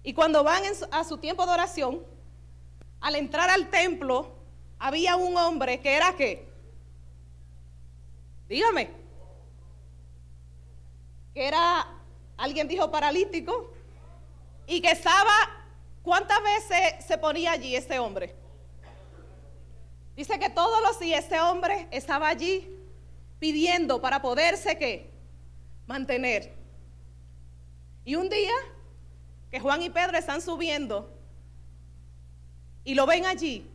Y 0.03 0.15
cuando 0.15 0.45
van 0.45 0.63
a 0.93 1.05
su 1.05 1.19
tiempo 1.19 1.45
de 1.45 1.53
oración, 1.53 2.03
al 3.01 3.17
entrar 3.17 3.51
al 3.51 3.69
templo, 3.69 4.37
había 4.79 5.17
un 5.17 5.37
hombre 5.37 5.81
que 5.81 5.95
era 5.95 6.15
qué? 6.17 6.50
Dígame. 8.51 8.91
Que 11.33 11.47
era 11.47 11.87
alguien 12.37 12.67
dijo 12.67 12.91
paralítico, 12.91 13.73
y 14.67 14.81
que 14.81 14.91
estaba, 14.91 15.33
¿cuántas 16.03 16.39
veces 16.43 17.05
se 17.07 17.17
ponía 17.17 17.53
allí 17.53 17.77
ese 17.77 18.01
hombre? 18.01 18.35
Dice 20.17 20.37
que 20.41 20.51
todos 20.51 20.83
los 20.83 20.99
días 20.99 21.25
ese 21.25 21.41
hombre 21.41 21.87
estaba 21.93 22.27
allí 22.27 22.69
pidiendo 23.39 24.01
para 24.01 24.21
poderse 24.21 24.77
¿qué? 24.77 25.11
mantener. 25.87 26.53
Y 28.05 28.17
un 28.17 28.29
día 28.29 28.55
que 29.51 29.61
Juan 29.61 29.81
y 29.83 29.91
Pedro 29.91 30.19
están 30.19 30.43
subiendo 30.43 31.09
y 32.83 32.95
lo 32.95 33.07
ven 33.07 33.27
allí, 33.27 33.71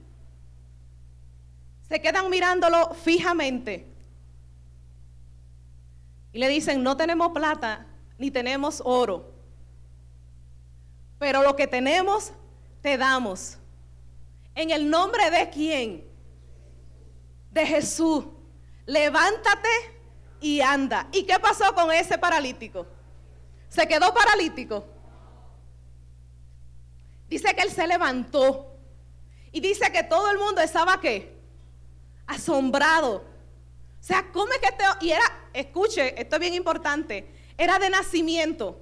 se 1.88 2.02
quedan 2.02 2.30
mirándolo 2.30 2.94
fijamente 2.94 3.95
y 6.36 6.38
le 6.38 6.50
dicen, 6.50 6.84
no 6.84 6.98
tenemos 6.98 7.32
plata 7.32 7.86
ni 8.18 8.30
tenemos 8.30 8.82
oro. 8.84 9.32
Pero 11.18 11.42
lo 11.42 11.56
que 11.56 11.66
tenemos, 11.66 12.34
te 12.82 12.98
damos. 12.98 13.58
En 14.54 14.70
el 14.70 14.90
nombre 14.90 15.32
de 15.32 15.50
quién? 15.50 16.06
De 17.52 17.66
Jesús. 17.66 18.26
Levántate 18.86 19.70
y 20.42 20.60
anda. 20.60 21.08
¿Y 21.14 21.24
qué 21.24 21.40
pasó 21.40 21.74
con 21.74 21.90
ese 21.94 22.18
paralítico? 22.18 22.86
Se 23.70 23.88
quedó 23.88 24.14
paralítico. 24.14 24.86
Dice 27.30 27.56
que 27.56 27.62
él 27.62 27.72
se 27.72 27.88
levantó. 27.88 28.76
Y 29.54 29.62
dice 29.62 29.90
que 29.90 30.04
todo 30.04 30.30
el 30.32 30.38
mundo 30.38 30.60
estaba 30.60 31.00
qué? 31.00 31.34
Asombrado. 32.28 33.24
O 34.06 34.08
sea, 34.08 34.32
¿cómo 34.32 34.54
es 34.54 34.60
que 34.60 34.72
te... 34.72 34.84
Y 35.02 35.10
era, 35.10 35.24
escuche, 35.52 36.22
esto 36.22 36.36
es 36.36 36.40
bien 36.40 36.54
importante 36.54 37.28
era 37.58 37.80
de 37.80 37.90
nacimiento. 37.90 38.80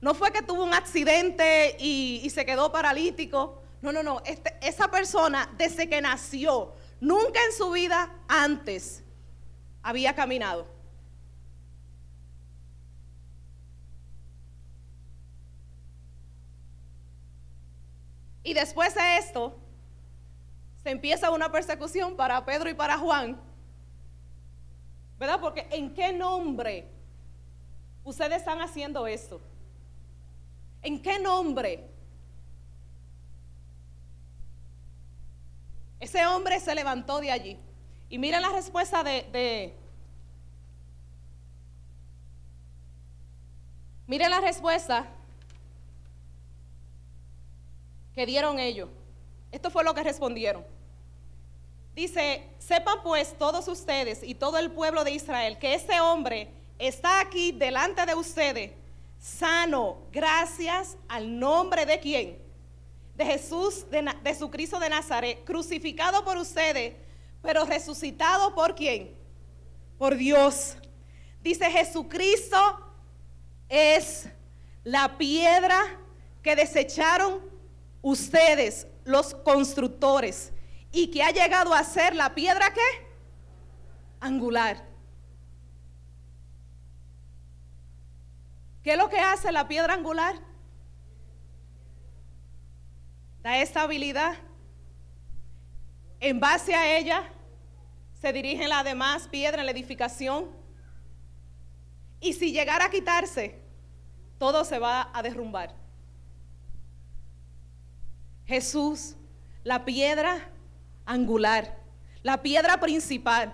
No 0.00 0.14
fue 0.14 0.30
que 0.32 0.42
tuvo 0.42 0.62
un 0.62 0.74
accidente 0.74 1.76
y, 1.80 2.28
se 2.30 2.46
quedó 2.46 2.70
paralítico. 2.70 3.62
No, 3.82 3.90
no, 3.90 4.04
no. 4.04 4.22
Este, 4.24 4.56
esa 4.62 4.90
persona, 4.92 5.52
desde 5.56 5.88
que 5.88 6.00
nació, 6.00 6.74
nunca 7.00 7.40
en 7.44 7.52
su 7.56 7.70
vida 7.72 8.14
antes 8.28 9.02
había 9.82 10.14
caminado. 10.14 10.66
Y 18.44 18.54
después 18.54 18.94
de 18.94 19.18
esto, 19.18 19.58
se 20.82 20.90
empieza 20.90 21.30
una 21.30 21.50
persecución 21.50 22.14
para 22.14 22.44
Pedro 22.44 22.70
y 22.70 22.74
para 22.74 22.96
Juan. 22.96 23.49
¿Verdad? 25.20 25.38
Porque 25.38 25.66
¿en 25.70 25.92
qué 25.92 26.14
nombre 26.14 26.88
ustedes 28.04 28.38
están 28.38 28.62
haciendo 28.62 29.06
esto? 29.06 29.38
¿En 30.80 31.00
qué 31.02 31.18
nombre? 31.18 31.86
Ese 36.00 36.26
hombre 36.26 36.58
se 36.58 36.74
levantó 36.74 37.20
de 37.20 37.30
allí. 37.30 37.58
Y 38.08 38.16
miren 38.16 38.40
la 38.40 38.48
respuesta 38.48 39.04
de, 39.04 39.76
miren 44.06 44.30
la 44.30 44.40
respuesta 44.40 45.06
que 48.14 48.24
dieron 48.24 48.58
ellos. 48.58 48.88
Esto 49.52 49.70
fue 49.70 49.84
lo 49.84 49.92
que 49.92 50.02
respondieron. 50.02 50.64
Dice, 51.94 52.48
sepan 52.58 53.02
pues 53.02 53.36
todos 53.36 53.66
ustedes 53.68 54.22
y 54.22 54.34
todo 54.34 54.58
el 54.58 54.70
pueblo 54.70 55.04
de 55.04 55.10
Israel 55.10 55.58
que 55.58 55.74
este 55.74 56.00
hombre 56.00 56.50
está 56.78 57.20
aquí 57.20 57.52
delante 57.52 58.06
de 58.06 58.14
ustedes, 58.14 58.72
sano, 59.18 59.98
gracias 60.12 60.96
al 61.08 61.38
nombre 61.38 61.84
de 61.84 62.00
quién? 62.00 62.38
De 63.14 63.24
Jesús, 63.26 63.90
de, 63.90 64.08
de 64.22 64.34
su 64.34 64.50
Cristo 64.50 64.78
de 64.78 64.88
Nazaret, 64.88 65.44
crucificado 65.44 66.24
por 66.24 66.38
ustedes, 66.38 66.94
pero 67.42 67.64
resucitado 67.64 68.54
por 68.54 68.74
quién? 68.74 69.14
Por 69.98 70.16
Dios. 70.16 70.76
Dice, 71.42 71.70
Jesucristo 71.70 72.56
es 73.68 74.28
la 74.84 75.18
piedra 75.18 75.98
que 76.42 76.56
desecharon 76.56 77.40
ustedes, 78.00 78.86
los 79.04 79.34
constructores, 79.34 80.52
y 80.92 81.10
que 81.10 81.22
ha 81.22 81.30
llegado 81.30 81.72
a 81.72 81.84
ser 81.84 82.14
la 82.14 82.34
piedra 82.34 82.72
que 82.72 83.10
angular. 84.20 84.84
¿Qué 88.82 88.92
es 88.92 88.98
lo 88.98 89.08
que 89.08 89.18
hace 89.18 89.52
la 89.52 89.68
piedra 89.68 89.94
angular? 89.94 90.36
Da 93.42 93.58
estabilidad. 93.58 94.36
En 96.18 96.40
base 96.40 96.74
a 96.74 96.98
ella 96.98 97.22
se 98.20 98.32
dirigen 98.32 98.68
las 98.68 98.84
demás 98.84 99.28
piedras 99.28 99.60
en 99.60 99.66
la 99.66 99.72
edificación. 99.72 100.50
Y 102.20 102.34
si 102.34 102.52
llegara 102.52 102.86
a 102.86 102.90
quitarse, 102.90 103.62
todo 104.38 104.64
se 104.64 104.78
va 104.78 105.10
a 105.14 105.22
derrumbar. 105.22 105.74
Jesús, 108.46 109.16
la 109.62 109.84
piedra 109.84 110.50
angular, 111.10 111.76
la 112.22 112.40
piedra 112.42 112.78
principal, 112.78 113.52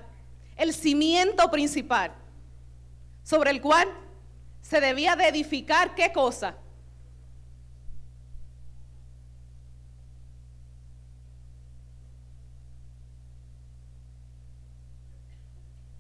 el 0.57 0.75
cimiento 0.75 1.51
principal, 1.51 2.13
sobre 3.23 3.51
el 3.51 3.61
cual 3.61 3.89
se 4.61 4.81
debía 4.81 5.17
de 5.17 5.29
edificar 5.29 5.95
qué 5.95 6.13
cosa? 6.13 6.57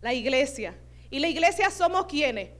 La 0.01 0.15
iglesia. 0.15 0.79
¿Y 1.11 1.19
la 1.19 1.29
iglesia 1.29 1.71
somos 1.71 2.07
quienes? 2.07 2.51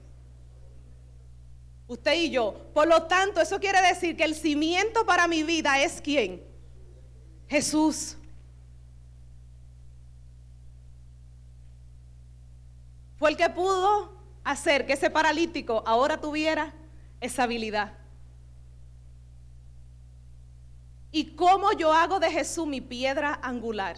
Usted 1.87 2.13
y 2.15 2.29
yo. 2.29 2.69
Por 2.73 2.87
lo 2.87 3.03
tanto, 3.03 3.39
eso 3.39 3.59
quiere 3.59 3.81
decir 3.81 4.17
que 4.17 4.25
el 4.25 4.35
cimiento 4.35 5.05
para 5.05 5.27
mi 5.27 5.43
vida 5.43 5.81
es 5.81 6.01
quién? 6.01 6.43
Jesús. 7.47 8.17
Fue 13.17 13.29
el 13.31 13.37
que 13.37 13.49
pudo 13.49 14.11
hacer 14.43 14.85
que 14.85 14.93
ese 14.93 15.09
paralítico 15.09 15.83
ahora 15.85 16.19
tuviera 16.19 16.73
esa 17.19 17.43
habilidad. 17.43 17.93
¿Y 21.11 21.35
cómo 21.35 21.71
yo 21.73 21.93
hago 21.93 22.19
de 22.19 22.29
Jesús 22.29 22.67
mi 22.67 22.81
piedra 22.81 23.39
angular? 23.41 23.97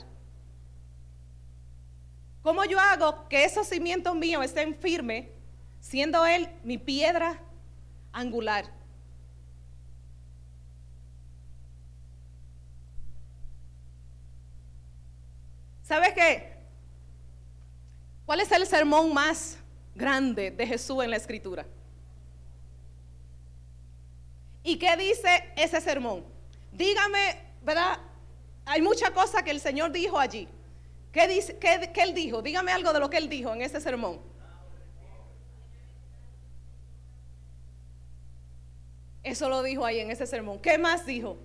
¿Cómo 2.42 2.64
yo 2.66 2.80
hago 2.80 3.28
que 3.28 3.44
esos 3.44 3.68
cimientos 3.68 4.16
míos 4.16 4.46
estén 4.46 4.74
firmes, 4.74 5.28
siendo 5.80 6.26
Él 6.26 6.50
mi 6.64 6.78
piedra 6.78 7.42
angular. 8.12 8.66
¿Sabes 15.84 16.14
qué? 16.14 16.59
¿Cuál 18.30 18.42
es 18.42 18.52
el 18.52 18.68
sermón 18.68 19.12
más 19.12 19.58
grande 19.96 20.52
de 20.52 20.68
Jesús 20.68 21.04
en 21.04 21.10
la 21.10 21.16
escritura? 21.16 21.66
¿Y 24.62 24.78
qué 24.78 24.96
dice 24.98 25.52
ese 25.56 25.82
sermón? 25.82 26.24
Dígame, 26.72 27.40
¿verdad? 27.64 27.98
Hay 28.68 28.84
mucha 28.84 29.12
cosa 29.16 29.42
que 29.42 29.50
el 29.50 29.60
Señor 29.60 29.92
dijo 29.92 30.20
allí. 30.20 30.48
¿Qué, 31.12 31.28
dice, 31.28 31.58
qué, 31.58 31.90
qué 31.92 32.04
él 32.04 32.14
dijo? 32.14 32.44
Dígame 32.44 32.72
algo 32.72 32.94
de 32.94 33.00
lo 33.00 33.10
que 33.10 33.18
él 33.18 33.30
dijo 33.30 33.52
en 33.52 33.64
ese 33.64 33.82
sermón. 33.82 34.22
Eso 39.24 39.50
lo 39.50 39.64
dijo 39.64 39.84
ahí 39.84 40.02
en 40.02 40.12
ese 40.12 40.28
sermón. 40.28 40.60
¿Qué 40.60 40.78
más 40.78 41.04
dijo? 41.04 41.40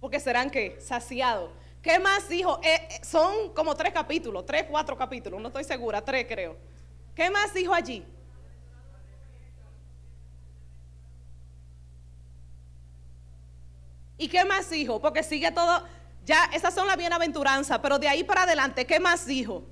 Porque 0.00 0.18
serán 0.18 0.48
que 0.48 0.80
saciados. 0.80 1.50
¿Qué 1.82 1.98
más 1.98 2.28
dijo? 2.28 2.60
Eh, 2.62 2.88
eh, 2.90 3.00
son 3.02 3.54
como 3.54 3.74
tres 3.74 3.92
capítulos, 3.92 4.44
tres, 4.44 4.66
cuatro 4.68 4.96
capítulos, 4.96 5.40
no 5.40 5.48
estoy 5.48 5.64
segura, 5.64 6.02
tres 6.04 6.26
creo. 6.28 6.56
¿Qué 7.14 7.30
más 7.30 7.54
dijo 7.54 7.72
allí? 7.72 8.04
¿Y 14.18 14.28
qué 14.28 14.44
más 14.44 14.68
dijo? 14.68 15.00
Porque 15.00 15.22
sigue 15.22 15.50
todo, 15.50 15.82
ya 16.26 16.44
esas 16.52 16.74
son 16.74 16.86
las 16.86 16.98
bienaventuranzas, 16.98 17.78
pero 17.78 17.98
de 17.98 18.08
ahí 18.08 18.22
para 18.22 18.42
adelante, 18.42 18.86
¿qué 18.86 19.00
más 19.00 19.24
dijo? 19.24 19.64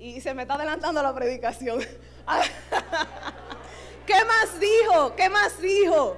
Y 0.00 0.20
se 0.22 0.32
me 0.34 0.42
está 0.42 0.54
adelantando 0.54 1.02
la 1.02 1.14
predicación. 1.14 1.80
¿Qué 4.06 4.24
más 4.24 4.58
dijo? 4.58 5.14
¿Qué 5.14 5.28
más 5.28 5.60
dijo? 5.60 6.16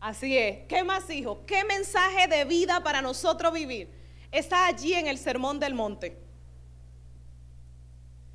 Así 0.00 0.38
es. 0.38 0.66
¿Qué 0.68 0.84
más 0.84 1.08
dijo? 1.08 1.44
¿Qué 1.46 1.64
mensaje 1.64 2.28
de 2.28 2.44
vida 2.44 2.80
para 2.82 3.02
nosotros 3.02 3.52
vivir 3.52 3.92
está 4.30 4.66
allí 4.66 4.94
en 4.94 5.08
el 5.08 5.18
Sermón 5.18 5.58
del 5.58 5.74
Monte? 5.74 6.16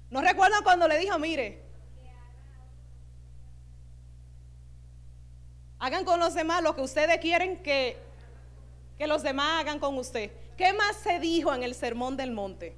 ¿No 0.10 0.20
recuerdan 0.22 0.62
cuando 0.64 0.88
le 0.88 1.00
dijo, 1.00 1.18
mire, 1.18 1.64
hagan 5.78 6.04
con 6.04 6.20
los 6.20 6.34
demás 6.34 6.62
lo 6.62 6.76
que 6.76 6.82
ustedes 6.82 7.20
quieren 7.20 7.64
que, 7.64 7.96
que 8.98 9.08
los 9.08 9.24
demás 9.24 9.62
hagan 9.62 9.80
con 9.80 9.98
usted? 9.98 10.32
¿Qué 10.60 10.74
más 10.74 10.98
se 10.98 11.20
dijo 11.20 11.54
en 11.54 11.64
el 11.64 11.74
Sermón 11.74 12.18
del 12.18 12.32
Monte? 12.32 12.76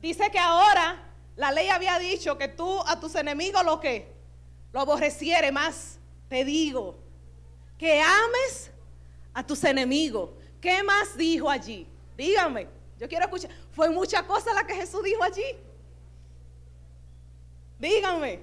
Dice 0.00 0.30
que 0.30 0.38
ahora 0.38 1.02
la 1.34 1.50
ley 1.50 1.66
había 1.66 1.98
dicho 1.98 2.38
que 2.38 2.46
tú 2.46 2.80
a 2.86 3.00
tus 3.00 3.16
enemigos 3.16 3.64
lo 3.64 3.80
que 3.80 4.06
lo 4.72 4.78
aborreciere 4.78 5.50
más. 5.50 5.98
Te 6.28 6.44
digo 6.44 6.96
que 7.76 8.00
ames 8.00 8.70
a 9.34 9.44
tus 9.44 9.64
enemigos. 9.64 10.30
¿Qué 10.60 10.84
más 10.84 11.16
dijo 11.16 11.50
allí? 11.50 11.84
Dígame, 12.16 12.68
yo 12.96 13.08
quiero 13.08 13.24
escuchar. 13.24 13.50
Fue 13.72 13.90
mucha 13.90 14.24
cosa 14.24 14.54
la 14.54 14.64
que 14.64 14.74
Jesús 14.74 15.02
dijo 15.02 15.24
allí. 15.24 15.42
Dígame. 17.80 18.38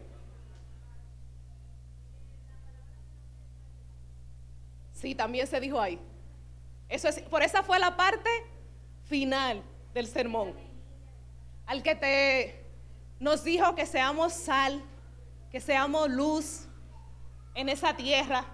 Sí, 4.92 5.16
también 5.16 5.48
se 5.48 5.62
dijo 5.62 5.80
ahí. 5.80 5.98
Eso 6.90 7.08
es, 7.08 7.22
por 7.22 7.44
esa 7.44 7.64
fue 7.64 7.80
la 7.80 7.96
parte 7.96 8.30
final 9.06 9.64
del 9.94 10.08
sermón. 10.08 10.54
Al 11.66 11.82
que 11.82 11.96
te 11.96 12.64
nos 13.20 13.44
dijo 13.44 13.74
que 13.74 13.86
seamos 13.86 14.34
sal, 14.34 14.84
que 15.50 15.62
seamos 15.62 16.10
luz 16.10 16.68
en 17.56 17.70
esa 17.70 17.96
tierra. 17.96 18.46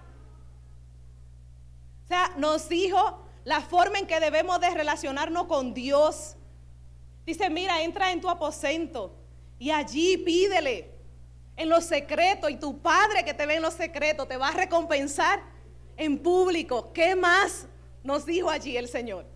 O 2.04 2.06
sea, 2.06 2.32
nos 2.36 2.68
dijo 2.68 3.26
la 3.44 3.60
forma 3.60 3.98
en 3.98 4.06
que 4.06 4.20
debemos 4.20 4.60
de 4.60 4.70
relacionarnos 4.70 5.46
con 5.46 5.74
Dios. 5.74 6.36
Dice, 7.26 7.50
mira, 7.50 7.82
entra 7.82 8.12
en 8.12 8.20
tu 8.20 8.28
aposento 8.28 9.16
y 9.58 9.70
allí 9.70 10.16
pídele 10.18 10.90
en 11.56 11.68
los 11.68 11.84
secretos 11.84 12.50
y 12.50 12.56
tu 12.56 12.80
Padre 12.80 13.24
que 13.24 13.34
te 13.34 13.46
ve 13.46 13.56
en 13.56 13.62
los 13.62 13.74
secretos 13.74 14.28
te 14.28 14.36
va 14.36 14.48
a 14.48 14.52
recompensar 14.52 15.42
en 15.96 16.18
público. 16.18 16.92
¿Qué 16.92 17.14
más 17.14 17.66
nos 18.02 18.24
dijo 18.26 18.48
allí 18.50 18.76
el 18.76 18.88
Señor? 18.88 19.26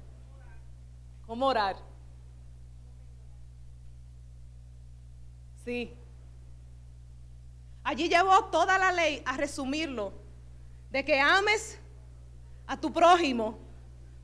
¿Cómo 1.27 1.47
orar? 1.47 1.77
Sí. 5.65 5.95
Allí 7.83 8.09
llevó 8.09 8.45
toda 8.47 8.79
la 8.79 8.93
ley 8.93 9.23
a 9.25 9.37
resumirlo, 9.37 10.13
de 10.91 11.05
que 11.05 11.21
ames 11.21 11.79
a 12.67 12.79
tu 12.81 12.93
prójimo 12.93 13.59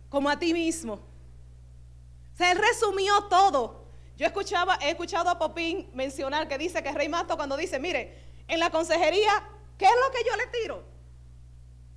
como 0.09 0.29
a 0.29 0.39
ti 0.39 0.53
mismo. 0.53 0.95
O 0.95 2.37
sea, 2.37 2.53
él 2.53 2.59
resumió 2.59 3.25
todo. 3.25 3.85
Yo 4.17 4.27
escuchaba, 4.27 4.79
he 4.83 4.91
escuchado 4.91 5.31
a 5.31 5.39
Popín 5.39 5.89
mencionar 5.95 6.49
que 6.49 6.59
dice 6.59 6.83
que 6.83 6.93
Rey 6.93 7.09
Mato 7.09 7.37
cuando 7.37 7.57
dice, 7.57 7.79
mire, 7.79 8.19
en 8.49 8.61
la 8.61 8.71
consejería, 8.71 9.31
¿qué 9.79 9.87
es 9.87 9.95
lo 10.05 10.13
que 10.13 10.29
yo 10.29 10.37
le 10.37 10.47
tiro? 10.47 10.85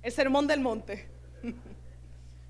El 0.02 0.12
sermón 0.12 0.46
del 0.46 0.60
monte. 0.60 1.10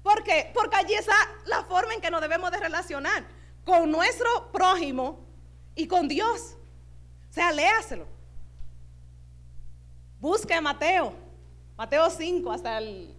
¿Por 0.04 0.22
qué? 0.22 0.50
Porque 0.52 0.76
allí 0.76 0.92
está 0.92 1.16
la 1.46 1.64
forma 1.64 1.94
en 1.94 2.00
que 2.02 2.10
nos 2.10 2.20
debemos 2.20 2.50
de 2.50 2.58
relacionar 2.58 3.24
con 3.64 3.90
nuestro 3.90 4.52
prójimo 4.52 5.24
y 5.74 5.88
con 5.88 6.06
Dios. 6.06 6.56
O 7.30 7.32
sea, 7.32 7.50
léaselo. 7.50 8.06
Busque 10.20 10.52
a 10.52 10.60
Mateo, 10.60 11.14
Mateo 11.74 12.10
5 12.10 12.52
hasta 12.52 12.76
el, 12.76 13.16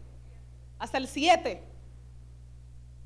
hasta 0.78 1.00
el 1.00 1.08
7. 1.08 1.64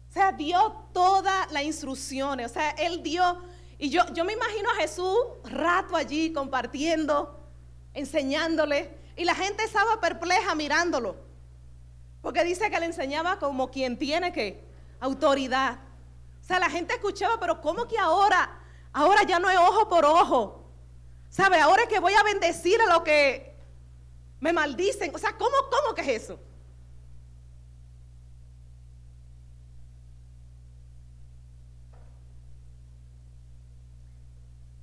O 0.09 0.13
sea, 0.13 0.33
dio 0.33 0.73
toda 0.91 1.47
la 1.49 1.63
instrucciones. 1.63 2.51
O 2.51 2.53
sea, 2.53 2.71
él 2.71 3.01
dio. 3.01 3.41
Y 3.77 3.89
yo, 3.89 4.03
yo 4.13 4.25
me 4.25 4.33
imagino 4.33 4.69
a 4.71 4.81
Jesús 4.81 5.17
rato 5.45 5.95
allí 5.95 6.33
compartiendo, 6.33 7.39
enseñándole. 7.93 8.93
Y 9.15 9.23
la 9.23 9.35
gente 9.35 9.63
estaba 9.63 10.01
perpleja 10.01 10.53
mirándolo. 10.53 11.28
Porque 12.21 12.43
dice 12.43 12.69
que 12.69 12.79
le 12.79 12.85
enseñaba 12.85 13.39
como 13.39 13.71
quien 13.71 13.97
tiene 13.97 14.33
que 14.33 14.63
autoridad. 14.99 15.79
O 16.41 16.43
sea, 16.43 16.59
la 16.59 16.69
gente 16.69 16.93
escuchaba, 16.93 17.39
pero 17.39 17.61
¿cómo 17.61 17.87
que 17.87 17.97
ahora? 17.97 18.59
Ahora 18.91 19.23
ya 19.23 19.39
no 19.39 19.49
es 19.49 19.57
ojo 19.57 19.87
por 19.87 20.05
ojo. 20.05 20.65
¿Sabe? 21.29 21.59
Ahora 21.59 21.83
es 21.83 21.89
que 21.89 21.99
voy 21.99 22.13
a 22.13 22.23
bendecir 22.23 22.79
a 22.81 22.93
lo 22.93 23.03
que 23.03 23.55
me 24.39 24.51
maldicen. 24.51 25.13
O 25.13 25.17
sea, 25.17 25.33
¿cómo, 25.37 25.55
cómo 25.69 25.95
que 25.95 26.01
es 26.01 26.23
eso? 26.23 26.39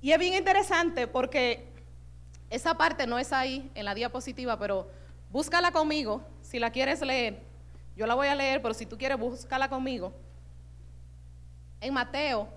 Y 0.01 0.11
es 0.13 0.19
bien 0.19 0.35
interesante 0.35 1.05
porque 1.07 1.67
esa 2.49 2.75
parte 2.75 3.05
no 3.07 3.19
es 3.19 3.33
ahí 3.33 3.69
en 3.75 3.83
la 3.83 3.93
diapositiva, 3.93 4.57
pero 4.57 4.87
búscala 5.31 5.71
conmigo 5.71 6.21
si 6.47 6.59
la 6.59 6.71
quieres 6.71 7.01
leer. 7.01 7.41
Yo 7.97 8.07
la 8.07 8.15
voy 8.15 8.27
a 8.27 8.35
leer, 8.35 8.61
pero 8.61 8.73
si 8.73 8.85
tú 8.85 8.97
quieres, 8.97 9.19
búscala 9.19 9.67
conmigo. 9.67 10.13
En 11.81 11.93
Mateo. 11.93 12.47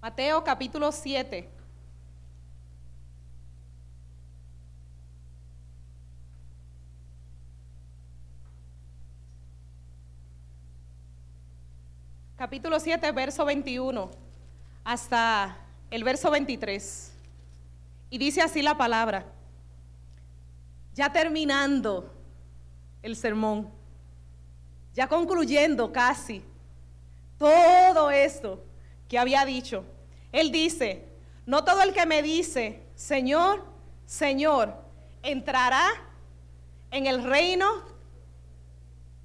Mateo 0.00 0.44
capítulo 0.44 0.92
7. 0.92 1.50
capítulo 12.36 12.78
7, 12.78 13.10
verso 13.10 13.44
21 13.44 14.27
hasta 14.88 15.54
el 15.90 16.02
verso 16.02 16.30
23. 16.30 17.12
Y 18.08 18.16
dice 18.16 18.40
así 18.40 18.62
la 18.62 18.78
palabra, 18.78 19.26
ya 20.94 21.12
terminando 21.12 22.10
el 23.02 23.14
sermón, 23.14 23.70
ya 24.94 25.06
concluyendo 25.06 25.92
casi 25.92 26.42
todo 27.36 28.10
esto 28.10 28.64
que 29.10 29.18
había 29.18 29.44
dicho. 29.44 29.84
Él 30.32 30.50
dice, 30.50 31.04
no 31.44 31.64
todo 31.64 31.82
el 31.82 31.92
que 31.92 32.06
me 32.06 32.22
dice, 32.22 32.82
Señor, 32.94 33.66
Señor, 34.06 34.74
entrará 35.22 35.86
en 36.90 37.06
el 37.06 37.24
reino 37.24 37.68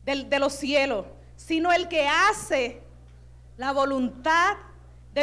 de 0.03 0.39
los 0.39 0.51
cielos, 0.51 1.05
sino 1.37 1.71
el 1.71 1.87
que 1.87 2.05
hace 2.05 2.81
la 3.55 3.71
voluntad 3.71 4.57
de 4.57 4.72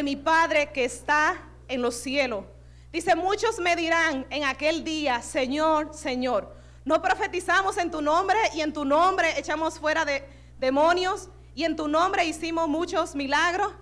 mi 0.03 0.16
Padre 0.16 0.70
que 0.72 0.85
está 0.85 1.37
en 1.68 1.83
los 1.83 1.96
cielos. 1.96 2.44
Dice, 2.92 3.14
muchos 3.14 3.59
me 3.59 3.76
dirán 3.76 4.26
en 4.31 4.44
aquel 4.44 4.83
día, 4.83 5.22
Señor, 5.22 5.94
Señor, 5.94 6.55
no 6.85 7.00
profetizamos 7.03 7.76
en 7.76 7.90
tu 7.90 8.00
nombre 8.00 8.38
y 8.55 8.62
en 8.62 8.72
tu 8.72 8.85
nombre 8.85 9.38
echamos 9.38 9.79
fuera 9.79 10.05
de 10.05 10.26
demonios 10.59 11.29
y 11.55 11.64
en 11.64 11.76
tu 11.76 11.88
nombre 11.88 12.24
hicimos 12.24 12.68
muchos 12.68 13.14
milagros. 13.14 13.72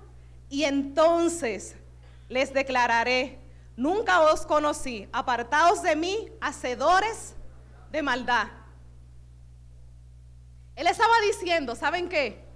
Y 0.51 0.65
entonces 0.65 1.77
les 2.29 2.53
declararé, 2.53 3.39
nunca 3.77 4.21
os 4.21 4.45
conocí, 4.45 5.09
apartaos 5.13 5.83
de 5.83 5.97
mí, 5.97 6.29
hacedores 6.41 7.35
de 7.91 8.03
maldad. 8.03 8.49
Él 10.75 10.87
estaba 10.87 11.15
diciendo, 11.27 11.75
¿saben 11.75 12.09
qué? 12.09 12.48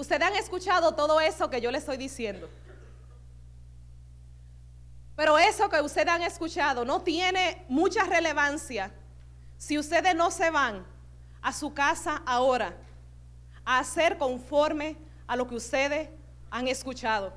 Ustedes 0.00 0.22
han 0.22 0.36
escuchado 0.36 0.94
todo 0.94 1.20
eso 1.20 1.50
que 1.50 1.60
yo 1.60 1.70
les 1.70 1.82
estoy 1.82 1.98
diciendo. 1.98 2.48
Pero 5.14 5.38
eso 5.38 5.68
que 5.68 5.78
ustedes 5.82 6.08
han 6.08 6.22
escuchado 6.22 6.86
no 6.86 7.02
tiene 7.02 7.66
mucha 7.68 8.04
relevancia 8.04 8.94
si 9.58 9.76
ustedes 9.76 10.14
no 10.14 10.30
se 10.30 10.50
van 10.50 10.86
a 11.42 11.52
su 11.52 11.74
casa 11.74 12.22
ahora 12.24 12.74
a 13.62 13.80
hacer 13.80 14.16
conforme 14.16 14.96
a 15.26 15.36
lo 15.36 15.46
que 15.46 15.56
ustedes 15.56 16.08
han 16.50 16.66
escuchado. 16.66 17.34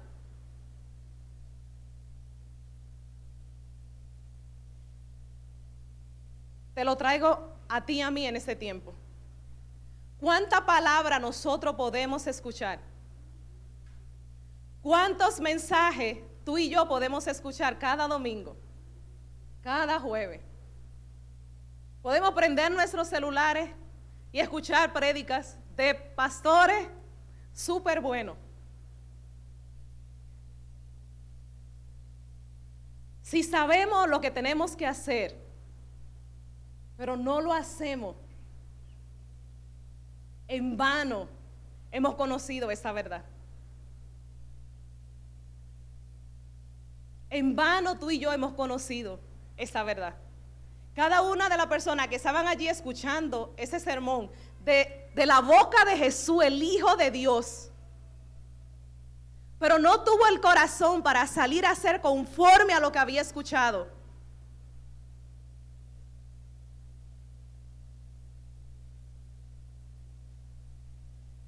Te 6.74 6.86
lo 6.86 6.96
traigo 6.96 7.58
a 7.68 7.86
ti 7.86 7.96
y 7.96 8.02
a 8.02 8.10
mí 8.10 8.26
en 8.26 8.38
este 8.38 8.56
tiempo. 8.56 8.94
¿Cuánta 10.24 10.66
palabra 10.66 11.20
nosotros 11.20 11.76
podemos 11.76 12.26
escuchar? 12.28 12.80
¿Cuántos 14.82 15.42
mensajes 15.42 16.20
tú 16.46 16.58
y 16.58 16.70
yo 16.70 16.88
podemos 16.88 17.28
escuchar 17.28 17.78
cada 17.78 18.08
domingo? 18.08 18.56
Cada 19.62 20.00
jueves. 20.00 20.40
Podemos 22.02 22.32
prender 22.32 22.72
nuestros 22.72 23.10
celulares 23.10 23.70
y 24.32 24.40
escuchar 24.40 24.94
prédicas 24.94 25.58
de 25.76 25.94
pastores 25.94 26.88
súper 27.52 28.00
buenos. 28.00 28.38
Si 33.24 33.44
sabemos 33.44 34.08
lo 34.08 34.22
que 34.22 34.32
tenemos 34.32 34.74
que 34.78 34.88
hacer, 34.88 35.38
pero 36.96 37.18
no 37.18 37.42
lo 37.42 37.52
hacemos, 37.52 38.16
en 40.56 40.78
vano 40.78 41.28
hemos 41.92 42.14
conocido 42.14 42.70
esa 42.70 42.92
verdad. 42.92 43.24
En 47.30 47.56
vano 47.56 47.98
tú 47.98 48.12
y 48.12 48.20
yo 48.20 48.32
hemos 48.32 48.54
conocido 48.54 49.20
esa 49.58 49.82
verdad. 49.82 50.14
Cada 50.96 51.24
una 51.24 51.50
de 51.50 51.58
las 51.58 51.66
personas 51.66 52.08
que 52.08 52.18
estaban 52.18 52.48
allí 52.48 52.68
escuchando 52.68 53.52
ese 53.58 53.80
sermón 53.80 54.30
de, 54.64 55.10
de, 55.16 55.26
la 55.26 55.40
boca 55.40 55.86
de 55.86 55.98
Jesús, 55.98 56.44
el 56.44 56.62
Hijo 56.62 56.96
de 56.98 57.10
Dios, 57.10 57.72
pero 59.58 59.80
no 59.80 60.02
tuvo 60.02 60.28
el 60.28 60.40
corazón 60.40 61.02
para 61.02 61.26
salir 61.26 61.66
a 61.66 61.74
ser 61.74 62.00
conforme 62.00 62.74
a 62.74 62.80
lo 62.80 62.92
que 62.92 63.00
había 63.00 63.22
escuchado 63.22 63.88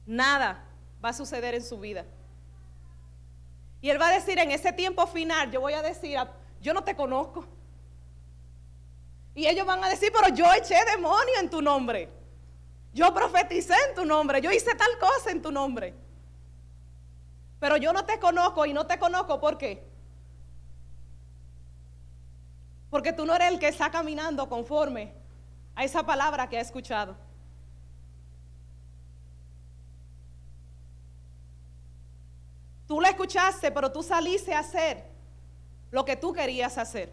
nada 0.06 0.63
va 1.04 1.10
a 1.10 1.13
suceder 1.13 1.54
en 1.56 1.63
su 1.63 1.80
vida. 1.80 2.06
Y 3.82 3.89
él 3.89 4.02
va 4.02 4.08
a 4.08 4.13
decir 4.13 4.39
en 4.39 4.52
ese 4.52 4.74
tiempo 4.74 5.06
final, 5.08 5.52
yo 5.52 5.62
voy 5.62 5.74
a 5.74 5.82
decir, 5.82 6.18
yo 6.62 6.74
no 6.74 6.84
te 6.84 6.96
conozco. 6.96 7.46
Y 9.36 9.48
ellos 9.48 9.68
van 9.68 9.84
a 9.84 9.89
decir, 9.89 10.12
pero 10.12 10.34
yo 10.34 10.46
eché 10.54 10.76
demonio 10.96 11.39
en 11.39 11.50
tu 11.50 11.62
nombre. 11.62 12.10
Yo 12.94 13.13
profeticé 13.13 13.74
en 13.89 13.96
tu 13.96 14.06
nombre. 14.06 14.41
Yo 14.41 14.50
hice 14.52 14.74
tal 14.74 14.98
cosa 14.98 15.30
en 15.30 15.41
tu 15.41 15.52
nombre. 15.52 15.94
Pero 17.60 17.78
yo 17.78 17.91
no 17.91 18.06
te 18.06 18.20
conozco 18.20 18.65
y 18.65 18.74
no 18.74 18.86
te 18.88 18.98
conozco 18.98 19.39
¿por 19.39 19.58
qué? 19.58 19.84
Porque 22.89 23.12
tú 23.12 23.26
no 23.26 23.36
eres 23.36 23.52
el 23.52 23.60
que 23.60 23.68
está 23.68 23.91
caminando 23.91 24.48
conforme 24.48 25.13
a 25.76 25.84
esa 25.84 26.04
palabra 26.04 26.48
que 26.48 26.58
ha 26.58 26.62
escuchado. 26.62 27.18
Tú 32.88 33.02
la 33.02 33.10
escuchaste, 33.10 33.71
pero 33.71 33.91
tú 33.91 34.04
saliste 34.04 34.54
a 34.54 34.60
hacer 34.60 35.04
lo 35.91 36.06
que 36.06 36.15
tú 36.15 36.34
querías 36.34 36.78
hacer. 36.78 37.12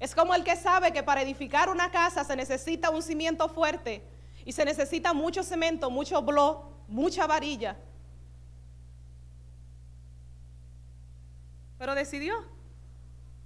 Es 0.00 0.14
como 0.14 0.34
el 0.34 0.44
que 0.44 0.54
sabe 0.56 0.92
que 0.92 1.02
para 1.02 1.22
edificar 1.22 1.68
una 1.68 1.90
casa 1.90 2.22
se 2.24 2.36
necesita 2.36 2.90
un 2.90 3.02
cimiento 3.02 3.48
fuerte 3.48 4.02
y 4.44 4.52
se 4.52 4.64
necesita 4.64 5.12
mucho 5.12 5.42
cemento, 5.42 5.90
mucho 5.90 6.22
blo, 6.22 6.70
mucha 6.86 7.26
varilla. 7.26 7.76
Pero 11.78 11.94
decidió 11.94 12.34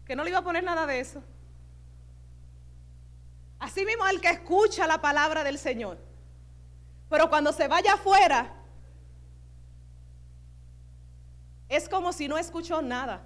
que 0.04 0.16
no 0.16 0.24
le 0.24 0.30
iba 0.30 0.40
a 0.40 0.44
poner 0.44 0.64
nada 0.64 0.86
de 0.86 1.00
eso. 1.00 1.22
Así 3.58 3.86
mismo 3.86 4.06
el 4.08 4.20
que 4.20 4.28
escucha 4.28 4.86
la 4.86 5.00
palabra 5.00 5.44
del 5.44 5.58
Señor. 5.58 6.11
Pero 7.12 7.28
cuando 7.28 7.52
se 7.52 7.68
vaya 7.68 7.92
afuera, 7.92 8.50
es 11.68 11.86
como 11.86 12.10
si 12.10 12.26
no 12.26 12.38
escuchó 12.38 12.80
nada. 12.80 13.20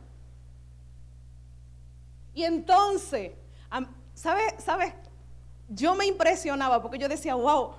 Y 2.35 2.43
entonces, 2.43 3.35
¿sabes? 4.13 4.55
¿Sabe? 4.59 4.93
Yo 5.69 5.95
me 5.95 6.05
impresionaba 6.05 6.83
porque 6.83 6.99
yo 6.99 7.09
decía, 7.09 7.37
wow, 7.37 7.75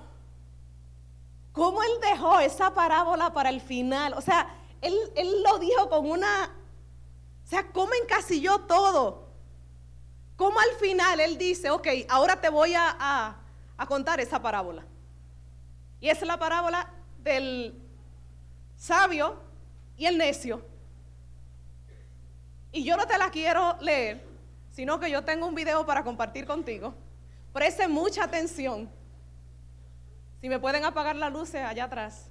¿cómo 1.52 1.82
él 1.82 1.90
dejó 2.00 2.40
esa 2.40 2.72
parábola 2.72 3.34
para 3.34 3.50
el 3.50 3.60
final? 3.60 4.14
O 4.14 4.22
sea, 4.22 4.48
él, 4.80 4.94
él 5.14 5.42
lo 5.42 5.58
dijo 5.58 5.90
con 5.90 6.08
una, 6.08 6.56
o 7.44 7.46
sea, 7.46 7.70
¿cómo 7.70 7.92
encasilló 8.02 8.60
todo? 8.60 9.28
¿Cómo 10.36 10.58
al 10.58 10.70
final 10.80 11.20
él 11.20 11.36
dice, 11.36 11.68
ok, 11.68 11.86
ahora 12.08 12.40
te 12.40 12.48
voy 12.48 12.72
a, 12.74 13.36
a 13.76 13.86
contar 13.86 14.20
esa 14.20 14.40
parábola? 14.40 14.86
Y 16.00 16.08
es 16.08 16.22
la 16.22 16.38
parábola 16.38 16.88
del 17.18 17.74
sabio 18.76 19.40
y 19.96 20.06
el 20.06 20.16
necio. 20.16 20.64
Y 22.70 22.84
yo 22.84 22.96
no 22.96 23.06
te 23.06 23.18
la 23.18 23.30
quiero 23.30 23.76
leer, 23.80 24.24
sino 24.70 25.00
que 25.00 25.10
yo 25.10 25.24
tengo 25.24 25.46
un 25.46 25.54
video 25.54 25.84
para 25.84 26.04
compartir 26.04 26.46
contigo. 26.46 26.94
Preste 27.52 27.88
mucha 27.88 28.24
atención. 28.24 28.88
Si 30.40 30.48
me 30.48 30.60
pueden 30.60 30.84
apagar 30.84 31.16
las 31.16 31.32
luces 31.32 31.62
allá 31.62 31.84
atrás. 31.84 32.30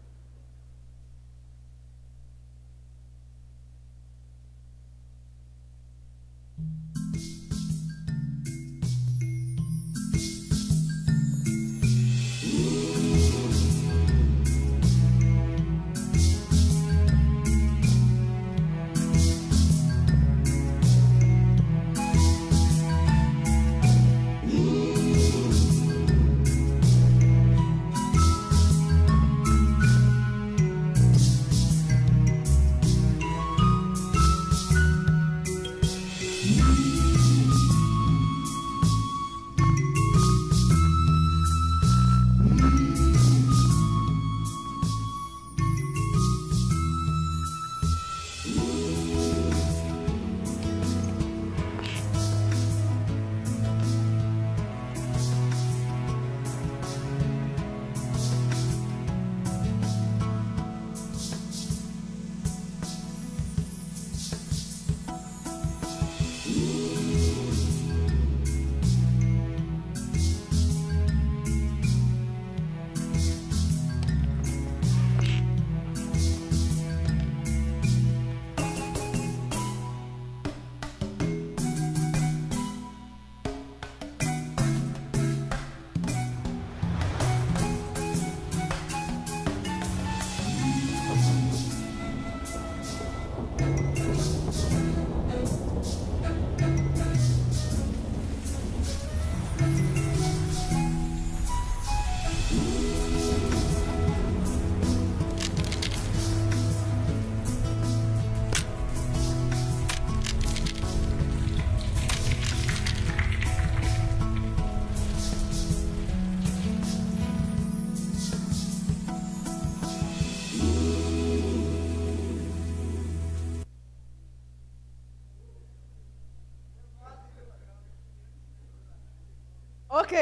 Ok, 130.08 130.14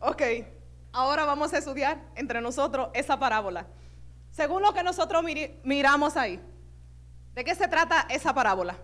ok. 0.00 0.22
Ahora 0.90 1.26
vamos 1.26 1.52
a 1.52 1.58
estudiar 1.58 2.00
entre 2.14 2.40
nosotros 2.40 2.88
esa 2.94 3.18
parábola. 3.18 3.66
Según 4.30 4.62
lo 4.62 4.72
que 4.72 4.82
nosotros 4.82 5.22
miramos 5.64 6.16
ahí, 6.16 6.40
¿de 7.34 7.44
qué 7.44 7.54
se 7.54 7.68
trata 7.68 8.06
esa 8.08 8.32
parábola? 8.32 8.78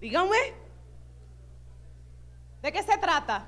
Díganme. 0.00 0.54
¿De 2.62 2.72
qué 2.72 2.82
se 2.82 2.96
trata? 2.96 3.46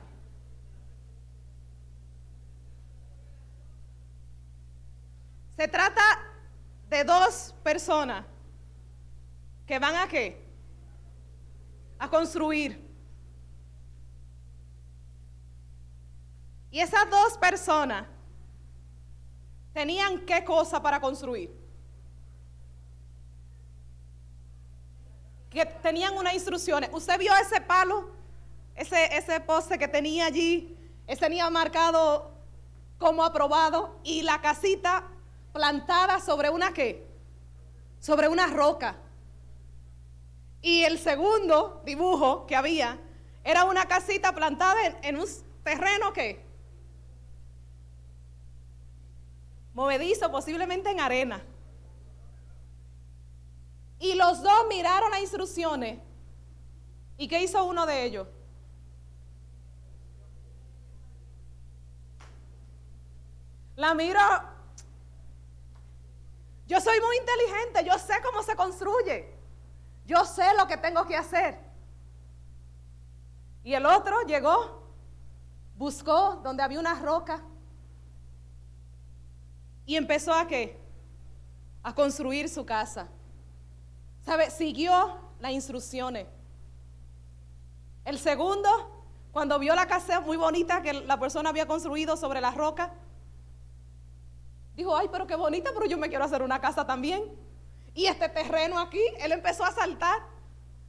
Se 5.56 5.68
trata 5.68 6.02
de 6.90 7.02
dos 7.02 7.54
personas 7.62 8.26
que 9.66 9.78
van 9.78 9.96
a 9.96 10.06
qué? 10.06 10.44
A 11.98 12.11
construir. 12.11 12.86
Y 16.77 16.81
esas 16.81 17.09
dos 17.09 17.39
personas 17.39 18.07
tenían 19.73 20.27
qué 20.27 20.45
cosa 20.45 20.83
para 20.83 21.01
construir. 21.01 21.51
Que 25.49 25.65
tenían 25.65 26.15
unas 26.19 26.35
instrucciones. 26.35 26.91
¿Usted 26.93 27.19
vio 27.19 27.33
ese 27.37 27.62
palo? 27.62 28.11
Ese, 28.75 29.17
ese 29.17 29.41
poste 29.41 29.79
que 29.79 29.89
tenía 29.89 30.27
allí. 30.27 30.77
Ese 31.07 31.23
tenía 31.23 31.49
marcado 31.49 32.35
como 32.99 33.25
aprobado. 33.25 33.99
Y 34.05 34.21
la 34.21 34.43
casita 34.43 35.09
plantada 35.55 36.21
sobre 36.21 36.51
una 36.51 36.75
qué? 36.75 37.07
Sobre 38.01 38.29
una 38.29 38.49
roca. 38.49 38.99
Y 40.61 40.83
el 40.83 40.99
segundo 40.99 41.81
dibujo 41.87 42.47
que 42.47 42.55
había 42.55 42.99
era 43.45 43.65
una 43.65 43.87
casita 43.87 44.35
plantada 44.35 44.85
en, 44.85 44.97
en 45.05 45.17
un 45.17 45.27
terreno 45.65 46.12
que 46.12 46.45
movedizo, 49.77 50.31
posiblemente 50.31 50.91
en 50.91 51.01
arena. 51.01 51.45
Y 53.99 54.15
los 54.15 54.43
dos 54.43 54.67
miraron 54.71 55.11
las 55.11 55.21
instrucciones. 55.21 56.01
¿Y 57.19 57.29
qué 57.29 57.43
hizo 57.43 57.62
uno 57.62 57.85
de 57.85 58.05
ellos? 58.05 58.27
La 63.77 63.93
miro. 63.93 64.19
Yo 66.67 66.81
soy 66.81 66.99
muy 66.99 67.19
inteligente, 67.19 67.85
yo 67.85 67.99
sé 67.99 68.15
cómo 68.25 68.43
se 68.43 68.57
construye. 68.57 69.31
Yo 70.07 70.25
sé 70.25 70.55
lo 70.57 70.67
que 70.67 70.79
tengo 70.79 71.05
que 71.05 71.19
hacer. 71.19 71.61
Y 73.62 73.75
el 73.75 73.85
otro 73.85 74.23
llegó, 74.23 74.91
buscó 75.75 76.37
donde 76.37 76.62
había 76.62 76.81
una 76.81 76.95
roca 76.95 77.43
y 79.87 79.96
empezó 79.96 80.35
a 80.35 80.46
qué? 80.46 80.79
A 81.83 81.94
construir 81.94 82.49
su 82.49 82.66
casa. 82.66 83.09
¿Sabe? 84.22 84.51
Siguió 84.51 85.18
las 85.38 85.53
instrucciones. 85.53 86.27
El 88.05 88.18
segundo, 88.18 88.68
cuando 89.33 89.59
vio 89.59 89.75
la 89.75 89.87
casa 89.87 90.20
muy 90.20 90.37
bonita 90.37 90.83
que 90.83 90.92
la 90.92 91.18
persona 91.18 91.51
había 91.51 91.66
construido 91.66 92.16
sobre 92.16 92.40
la 92.40 92.51
roca, 92.51 92.92
dijo, 94.75 94.96
ay, 94.96 95.09
pero 95.11 95.27
qué 95.27 95.37
bonita, 95.37 95.70
pero 95.72 95.87
yo 95.87 95.96
me 95.96 96.09
quiero 96.09 96.25
hacer 96.25 96.42
una 96.42 96.61
casa 96.61 96.85
también. 96.85 97.22
Y 97.94 98.07
este 98.07 98.29
terreno 98.29 98.79
aquí, 98.79 99.01
él 99.20 99.33
empezó 99.33 99.64
a 99.64 99.72
saltar 99.72 100.18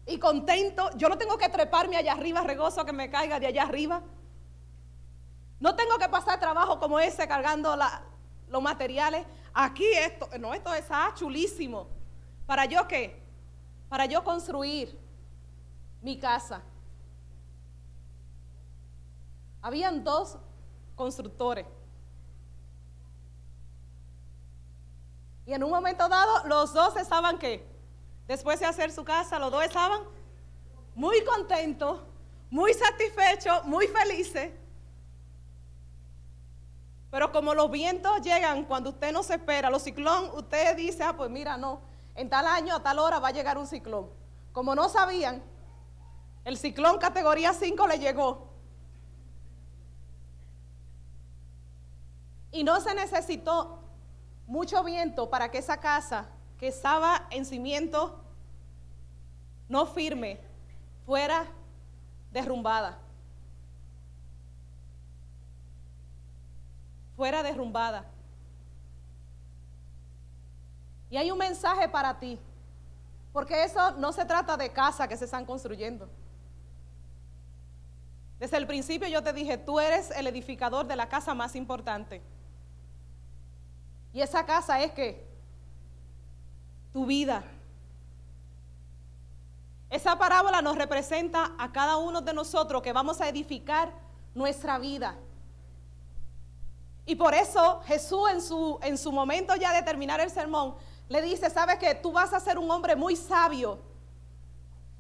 y 0.08 0.18
contento. 0.18 0.90
Yo 0.96 1.08
no 1.10 1.18
tengo 1.18 1.38
que 1.38 1.50
treparme 1.50 1.98
allá 1.98 2.14
arriba, 2.14 2.42
regozo 2.42 2.84
que 2.86 2.94
me 2.94 3.10
caiga 3.10 3.40
de 3.40 3.48
allá 3.48 3.64
arriba. 3.64 4.02
No 5.60 5.76
tengo 5.76 5.98
que 5.98 6.10
pasar 6.10 6.40
trabajo 6.40 6.80
como 6.80 7.00
ese 7.00 7.28
cargando 7.28 7.76
los 8.50 8.62
materiales. 8.62 9.26
Aquí 9.54 9.86
esto, 9.86 10.30
no, 10.40 10.54
esto 10.54 10.74
está 10.74 11.12
chulísimo. 11.16 11.88
¿Para 12.46 12.66
yo 12.66 12.88
qué? 12.88 13.22
Para 13.90 14.06
yo 14.06 14.24
construir 14.24 14.98
mi 16.02 16.20
casa. 16.20 16.62
Habían 19.62 20.04
dos 20.04 20.38
constructores. 20.96 21.66
Y 25.46 25.54
en 25.54 25.64
un 25.64 25.70
momento 25.70 26.08
dado, 26.10 26.46
los 26.46 26.74
dos 26.74 26.98
estaban 26.98 27.40
qué? 27.40 27.66
Después 28.28 28.60
de 28.60 28.66
hacer 28.66 28.92
su 28.92 29.06
casa, 29.06 29.40
los 29.40 29.50
dos 29.52 29.64
estaban 29.64 30.02
muy 30.94 31.24
contentos, 31.24 32.02
muy 32.50 32.74
satisfechos, 32.74 33.64
muy 33.64 33.88
felices. 33.88 34.52
Pero 37.10 37.32
como 37.32 37.54
los 37.54 37.72
vientos 37.72 38.22
llegan 38.22 38.66
cuando 38.66 38.90
usted 38.90 39.14
no 39.14 39.24
se 39.24 39.36
espera, 39.36 39.70
los 39.70 39.84
ciclones, 39.84 40.32
usted 40.34 40.76
dice, 40.76 41.04
ah, 41.04 41.16
pues 41.16 41.30
mira, 41.30 41.56
no, 41.58 41.82
en 42.16 42.30
tal 42.30 42.46
año, 42.46 42.76
a 42.76 42.84
tal 42.84 43.00
hora 43.00 43.20
va 43.20 43.30
a 43.30 43.32
llegar 43.32 43.58
un 43.58 43.68
ciclón. 43.68 44.10
Como 44.52 44.76
no 44.76 44.90
sabían, 44.90 45.42
el 46.44 46.58
ciclón 46.58 46.98
categoría 46.98 47.54
5 47.54 47.88
le 47.88 48.00
llegó. 48.00 48.50
Y 52.52 52.64
no 52.64 52.82
se 52.82 52.96
necesitó 52.96 53.84
mucho 54.48 54.84
viento 54.84 55.30
para 55.30 55.52
que 55.52 55.60
esa 55.60 55.78
casa 55.78 56.30
que 56.58 56.68
estaba 56.68 57.28
en 57.30 57.46
cimiento 57.46 58.20
no 59.70 59.86
firme 59.86 60.40
fuera 61.06 61.46
derrumbada. 62.32 62.98
Fuera 67.18 67.44
derrumbada. 67.44 68.06
Y 71.10 71.18
hay 71.18 71.32
un 71.32 71.38
mensaje 71.38 71.90
para 71.90 72.20
ti, 72.20 72.40
porque 73.34 73.64
eso 73.64 73.92
no 73.98 74.14
se 74.14 74.24
trata 74.24 74.56
de 74.56 74.72
casa 74.72 75.08
que 75.08 75.18
se 75.18 75.26
están 75.26 75.46
construyendo. 75.46 76.08
Desde 78.40 78.58
el 78.58 78.68
principio 78.68 79.08
yo 79.08 79.24
te 79.24 79.34
dije, 79.34 79.58
tú 79.58 79.80
eres 79.80 80.12
el 80.12 80.28
edificador 80.28 80.86
de 80.86 80.96
la 80.96 81.10
casa 81.10 81.34
más 81.34 81.56
importante. 81.56 82.22
Y 84.14 84.22
esa 84.22 84.46
casa 84.46 84.80
es 84.84 84.92
que 84.92 85.28
tu 86.94 87.06
vida. 87.06 87.44
Esa 89.90 90.18
parábola 90.18 90.62
nos 90.62 90.76
representa 90.76 91.52
a 91.58 91.72
cada 91.72 91.98
uno 91.98 92.22
de 92.22 92.34
nosotros 92.34 92.82
que 92.82 92.94
vamos 92.94 93.22
a 93.22 93.30
edificar 93.30 93.92
nuestra 94.36 94.78
vida. 94.78 95.16
Y 97.08 97.16
por 97.16 97.34
eso 97.34 97.82
Jesús 97.86 98.30
en 98.30 98.42
su, 98.42 98.78
en 98.84 98.98
su 98.98 99.14
momento 99.14 99.56
ya 99.56 99.74
de 99.74 99.82
terminar 99.82 100.20
el 100.20 100.30
sermón 100.30 100.76
le 101.08 101.22
dice, 101.22 101.50
sabes 101.50 101.78
que 101.80 101.96
tú 101.96 102.12
vas 102.12 102.34
a 102.34 102.40
ser 102.42 102.58
un 102.60 102.70
hombre 102.70 102.98
muy 102.98 103.16
sabio. 103.16 103.80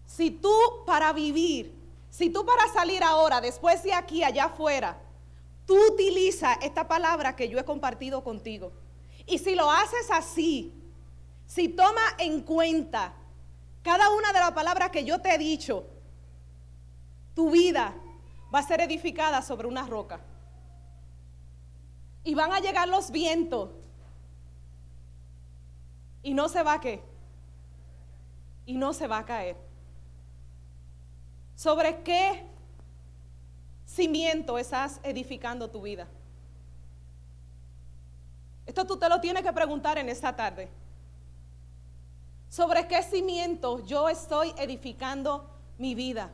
Si 0.05 0.31
tú 0.31 0.53
para 0.85 1.11
vivir, 1.11 1.77
si 2.09 2.29
tú 2.29 2.45
para 2.45 2.71
salir 2.71 3.03
ahora, 3.03 3.41
después 3.41 3.83
de 3.83 3.93
aquí, 3.93 4.23
allá 4.23 4.45
afuera, 4.45 4.97
tú 5.65 5.75
utilizas 5.91 6.57
esta 6.61 6.87
palabra 6.87 7.35
que 7.35 7.49
yo 7.49 7.59
he 7.59 7.65
compartido 7.65 8.23
contigo. 8.23 8.71
Y 9.25 9.39
si 9.39 9.53
lo 9.53 9.69
haces 9.69 10.09
así, 10.09 10.73
si 11.45 11.67
toma 11.67 12.01
en 12.19 12.39
cuenta 12.39 13.13
cada 13.83 14.09
una 14.11 14.31
de 14.31 14.39
las 14.39 14.53
palabras 14.53 14.91
que 14.91 15.03
yo 15.03 15.19
te 15.19 15.35
he 15.35 15.37
dicho, 15.37 15.85
tu 17.33 17.51
vida 17.51 17.93
va 18.53 18.59
a 18.59 18.63
ser 18.63 18.79
edificada 18.79 19.41
sobre 19.41 19.67
una 19.67 19.85
roca. 19.85 20.21
Y 22.23 22.35
van 22.35 22.51
a 22.51 22.59
llegar 22.59 22.87
los 22.87 23.11
vientos. 23.11 23.69
Y 26.23 26.33
no 26.33 26.49
se 26.49 26.63
va 26.63 26.73
a 26.73 26.81
qué. 26.81 27.01
Y 28.65 28.77
no 28.77 28.93
se 28.93 29.07
va 29.07 29.19
a 29.19 29.25
caer. 29.25 29.55
¿Sobre 31.55 32.03
qué 32.03 32.45
cimiento 33.85 34.57
estás 34.57 34.99
edificando 35.03 35.69
tu 35.69 35.81
vida? 35.81 36.07
Esto 38.65 38.85
tú 38.85 38.97
te 38.97 39.07
lo 39.07 39.21
tienes 39.21 39.41
que 39.41 39.53
preguntar 39.53 39.97
en 39.97 40.09
esta 40.09 40.35
tarde. 40.35 40.69
¿Sobre 42.49 42.87
qué 42.87 43.01
cimiento 43.01 43.85
yo 43.85 44.09
estoy 44.09 44.53
edificando 44.57 45.49
mi 45.77 45.95
vida? 45.95 46.31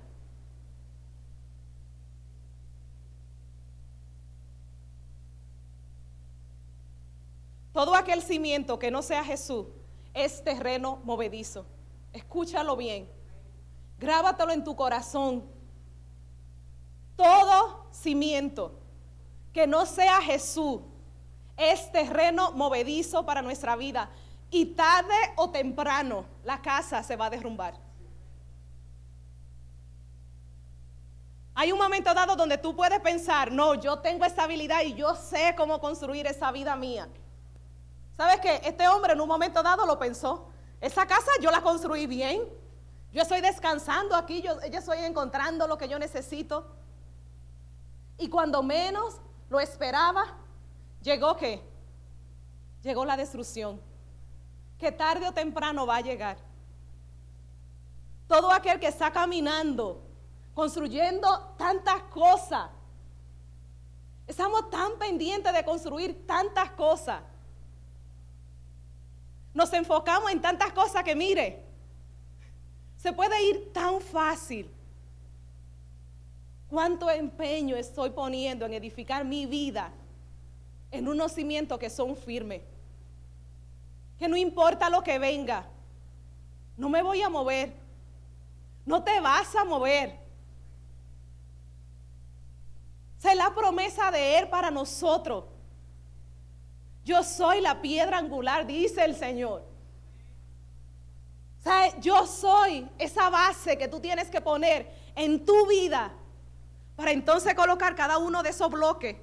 Todo 7.73 7.95
aquel 7.95 8.21
cimiento 8.21 8.77
que 8.77 8.91
no 8.91 9.01
sea 9.01 9.23
Jesús 9.23 9.65
es 10.13 10.43
terreno 10.43 11.01
movedizo. 11.03 11.65
Escúchalo 12.13 12.77
bien. 12.77 13.09
Grábatelo 13.97 14.51
en 14.53 14.63
tu 14.63 14.75
corazón. 14.75 15.43
Todo 17.15 17.87
cimiento 17.91 18.79
que 19.51 19.65
no 19.65 19.87
sea 19.87 20.21
Jesús 20.21 20.81
es 21.57 21.91
terreno 21.91 22.51
movedizo 22.51 23.25
para 23.25 23.41
nuestra 23.41 23.75
vida. 23.75 24.09
Y 24.51 24.67
tarde 24.67 25.15
o 25.35 25.49
temprano 25.49 26.25
la 26.43 26.61
casa 26.61 27.01
se 27.01 27.15
va 27.15 27.25
a 27.25 27.29
derrumbar. 27.31 27.73
Hay 31.55 31.71
un 31.71 31.79
momento 31.79 32.13
dado 32.13 32.35
donde 32.35 32.57
tú 32.59 32.75
puedes 32.75 32.99
pensar, 32.99 33.51
no, 33.51 33.75
yo 33.75 33.99
tengo 33.99 34.25
estabilidad 34.25 34.81
y 34.83 34.93
yo 34.93 35.15
sé 35.15 35.55
cómo 35.55 35.79
construir 35.79 36.27
esa 36.27 36.51
vida 36.51 36.75
mía. 36.75 37.07
¿Sabes 38.15 38.39
qué? 38.41 38.61
Este 38.63 38.87
hombre 38.87 39.13
en 39.13 39.21
un 39.21 39.27
momento 39.27 39.63
dado 39.63 39.85
lo 39.85 39.97
pensó. 39.97 40.49
Esa 40.79 41.05
casa 41.05 41.31
yo 41.41 41.49
la 41.49 41.61
construí 41.61 42.07
bien. 42.07 42.47
Yo 43.11 43.21
estoy 43.21 43.41
descansando 43.41 44.15
aquí, 44.15 44.41
yo, 44.41 44.59
estoy 44.59 44.99
encontrando 44.99 45.67
lo 45.67 45.77
que 45.77 45.87
yo 45.87 45.99
necesito. 45.99 46.75
Y 48.17 48.27
cuando 48.29 48.61
menos 48.63 49.21
lo 49.49 49.59
esperaba, 49.59 50.37
llegó 51.01 51.35
qué? 51.35 51.63
Llegó 52.81 53.05
la 53.05 53.15
destrucción. 53.15 53.79
Que 54.77 54.91
tarde 54.91 55.27
o 55.27 55.31
temprano 55.31 55.85
va 55.85 55.97
a 55.97 56.01
llegar. 56.01 56.37
Todo 58.27 58.51
aquel 58.51 58.79
que 58.79 58.87
está 58.87 59.11
caminando, 59.11 60.01
construyendo 60.53 61.55
tantas 61.57 62.01
cosas. 62.03 62.69
Estamos 64.25 64.69
tan 64.69 64.97
pendientes 64.97 65.53
de 65.53 65.63
construir 65.63 66.25
tantas 66.25 66.71
cosas. 66.71 67.21
Nos 69.53 69.71
enfocamos 69.73 70.31
en 70.31 70.41
tantas 70.41 70.71
cosas 70.71 71.03
que 71.03 71.15
mire, 71.15 71.63
se 72.97 73.13
puede 73.13 73.41
ir 73.43 73.71
tan 73.71 74.01
fácil. 74.01 74.69
¿Cuánto 76.69 77.09
empeño 77.09 77.75
estoy 77.75 78.09
poniendo 78.09 78.65
en 78.65 78.73
edificar 78.73 79.23
mi 79.23 79.45
vida 79.45 79.91
en 80.89 81.07
unos 81.07 81.33
cimientos 81.33 81.77
que 81.77 81.89
son 81.89 82.15
firmes? 82.15 82.61
Que 84.17 84.27
no 84.27 84.35
importa 84.35 84.89
lo 84.89 85.03
que 85.03 85.19
venga, 85.19 85.67
no 86.77 86.89
me 86.89 87.01
voy 87.03 87.21
a 87.21 87.29
mover. 87.29 87.73
No 88.85 89.03
te 89.03 89.19
vas 89.19 89.55
a 89.55 89.63
mover. 89.63 90.23
es 93.23 93.37
la 93.37 93.53
promesa 93.53 94.11
de 94.11 94.39
Él 94.39 94.49
para 94.49 94.69
nosotros. 94.69 95.45
Yo 97.03 97.23
soy 97.23 97.61
la 97.61 97.81
piedra 97.81 98.17
angular, 98.17 98.65
dice 98.65 99.03
el 99.03 99.15
Señor. 99.15 99.63
¿Sabe? 101.59 101.93
Yo 101.99 102.25
soy 102.27 102.89
esa 102.97 103.29
base 103.29 103.77
que 103.77 103.87
tú 103.87 103.99
tienes 103.99 104.29
que 104.29 104.41
poner 104.41 104.89
en 105.15 105.45
tu 105.45 105.67
vida 105.67 106.13
para 106.95 107.11
entonces 107.11 107.53
colocar 107.55 107.95
cada 107.95 108.17
uno 108.17 108.43
de 108.43 108.49
esos 108.49 108.69
bloques 108.69 109.17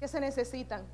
que 0.00 0.08
se 0.08 0.20
necesitan. 0.20 0.86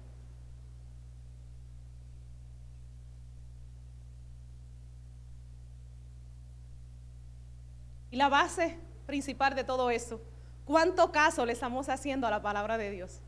Y 8.11 8.16
la 8.16 8.28
base 8.28 8.78
principal 9.07 9.55
de 9.55 9.64
todo 9.64 9.90
eso, 9.90 10.20
¿cuánto 10.64 11.12
caso 11.12 11.44
le 11.44 11.53
estamos 11.53 11.88
haciendo 11.88 12.26
a 12.26 12.30
la 12.30 12.42
palabra 12.42 12.78
de 12.78 12.90
Dios? 12.90 13.22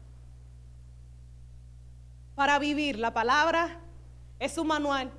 Para 2.41 2.59
vivir, 2.59 2.99
la 2.99 3.13
palabra 3.13 3.77
es 4.39 4.57
un 4.57 4.67
manual, 4.67 5.13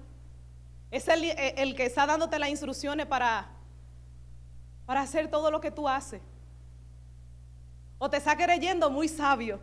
es 0.89 1.07
el, 1.07 1.23
el 1.23 1.75
que 1.75 1.85
está 1.85 2.07
dándote 2.07 2.39
las 2.39 2.49
instrucciones 2.49 3.05
para, 3.05 3.47
para 4.87 5.01
hacer 5.01 5.29
todo 5.29 5.51
lo 5.51 5.61
que 5.61 5.69
tú 5.69 5.87
haces. 5.87 6.19
O 7.99 8.09
te 8.09 8.17
está 8.17 8.35
creyendo 8.35 8.89
muy 8.89 9.07
sabio. 9.07 9.59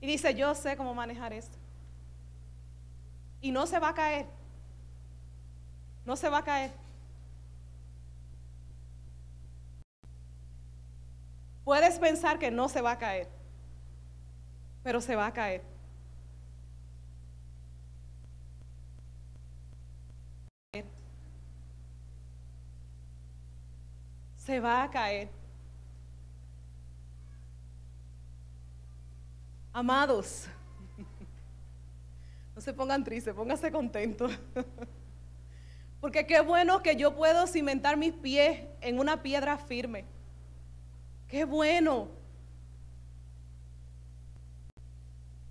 Y 0.00 0.08
dice, 0.08 0.34
yo 0.34 0.56
sé 0.56 0.76
cómo 0.76 0.92
manejar 0.92 1.32
esto. 1.32 1.56
Y 3.40 3.52
no 3.52 3.64
se 3.64 3.78
va 3.78 3.90
a 3.90 3.94
caer. 3.94 4.26
No 6.04 6.16
se 6.16 6.28
va 6.28 6.38
a 6.38 6.42
caer. 6.42 6.72
Puedes 11.62 11.96
pensar 12.00 12.40
que 12.40 12.50
no 12.50 12.68
se 12.68 12.80
va 12.80 12.90
a 12.90 12.98
caer, 12.98 13.28
pero 14.82 15.00
se 15.00 15.14
va 15.14 15.26
a 15.26 15.32
caer. 15.32 15.75
Se 24.46 24.60
va 24.60 24.84
a 24.84 24.90
caer. 24.90 25.28
Amados, 29.72 30.46
no 32.54 32.60
se 32.60 32.72
pongan 32.72 33.02
tristes, 33.02 33.34
pónganse 33.34 33.72
contentos. 33.72 34.30
Porque 36.00 36.28
qué 36.28 36.40
bueno 36.42 36.80
que 36.80 36.94
yo 36.94 37.16
puedo 37.16 37.48
cimentar 37.48 37.96
mis 37.96 38.12
pies 38.12 38.62
en 38.82 39.00
una 39.00 39.20
piedra 39.20 39.58
firme. 39.58 40.04
Qué 41.26 41.44
bueno. 41.44 42.08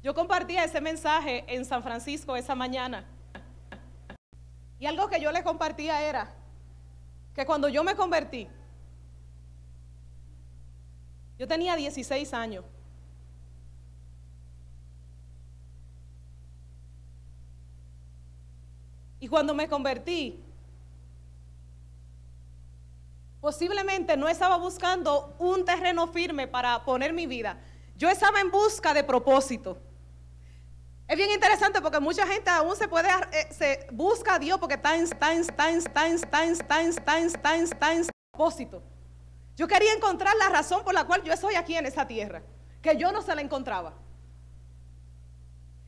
Yo 0.01 0.15
compartía 0.15 0.63
ese 0.63 0.79
mensaje 0.79 1.43
en 1.53 1.65
San 1.65 1.83
Francisco 1.83 2.37
esa 2.37 2.55
mañana. 2.55 3.05
Y 4.79 4.85
algo 4.85 5.09
que 5.09 5.19
yo 5.19 5.33
les 5.33 5.43
compartía 5.43 6.01
era 6.01 6.33
que 7.33 7.45
cuando 7.45 7.67
yo 7.67 7.83
me 7.83 7.95
convertí, 7.95 8.47
yo 11.38 11.47
tenía 11.47 11.75
16 11.75 12.33
años. 12.33 12.63
Y 19.19 19.27
cuando 19.27 19.53
me 19.53 19.67
convertí, 19.67 20.39
posiblemente 23.41 24.15
no 24.15 24.27
estaba 24.27 24.57
buscando 24.57 25.36
un 25.39 25.65
terreno 25.65 26.07
firme 26.07 26.47
para 26.47 26.83
poner 26.86 27.11
mi 27.11 27.25
vida. 27.25 27.59
Yo 27.97 28.09
estaba 28.09 28.39
en 28.39 28.51
busca 28.51 28.93
de 28.93 29.03
propósito. 29.03 29.77
Es 31.07 31.17
bien 31.17 31.31
interesante 31.31 31.81
porque 31.81 31.99
mucha 31.99 32.25
gente 32.25 32.49
aún 32.49 32.75
se 32.75 32.88
puede, 32.88 33.09
eh, 33.31 33.47
se 33.51 33.88
busca 33.91 34.36
a 34.36 34.39
Dios 34.39 34.57
porque 34.59 34.75
está 34.75 34.95
en, 34.95 35.03
está 35.03 35.33
en, 35.33 35.41
está 35.41 35.69
en, 35.69 35.77
está 35.77 36.05
en, 36.05 36.15
está 36.15 36.81
en, 36.81 36.88
está 36.88 37.19
en, 37.19 37.25
está 37.25 37.55
en, 37.55 37.63
está 37.63 37.93
en 37.93 38.05
propósito. 38.31 38.83
Yo 39.56 39.68
quería 39.68 39.93
encontrar 39.93 40.36
la 40.38 40.49
razón 40.49 40.84
por 40.84 40.93
la 40.93 41.06
cual 41.06 41.24
yo 41.24 41.32
estoy 41.32 41.56
aquí 41.56 41.76
en 41.76 41.86
esa 41.86 42.06
tierra, 42.06 42.41
que 42.82 42.97
yo 42.97 43.12
no 43.12 43.22
se 43.22 43.34
la 43.36 43.41
encontraba. 43.41 43.93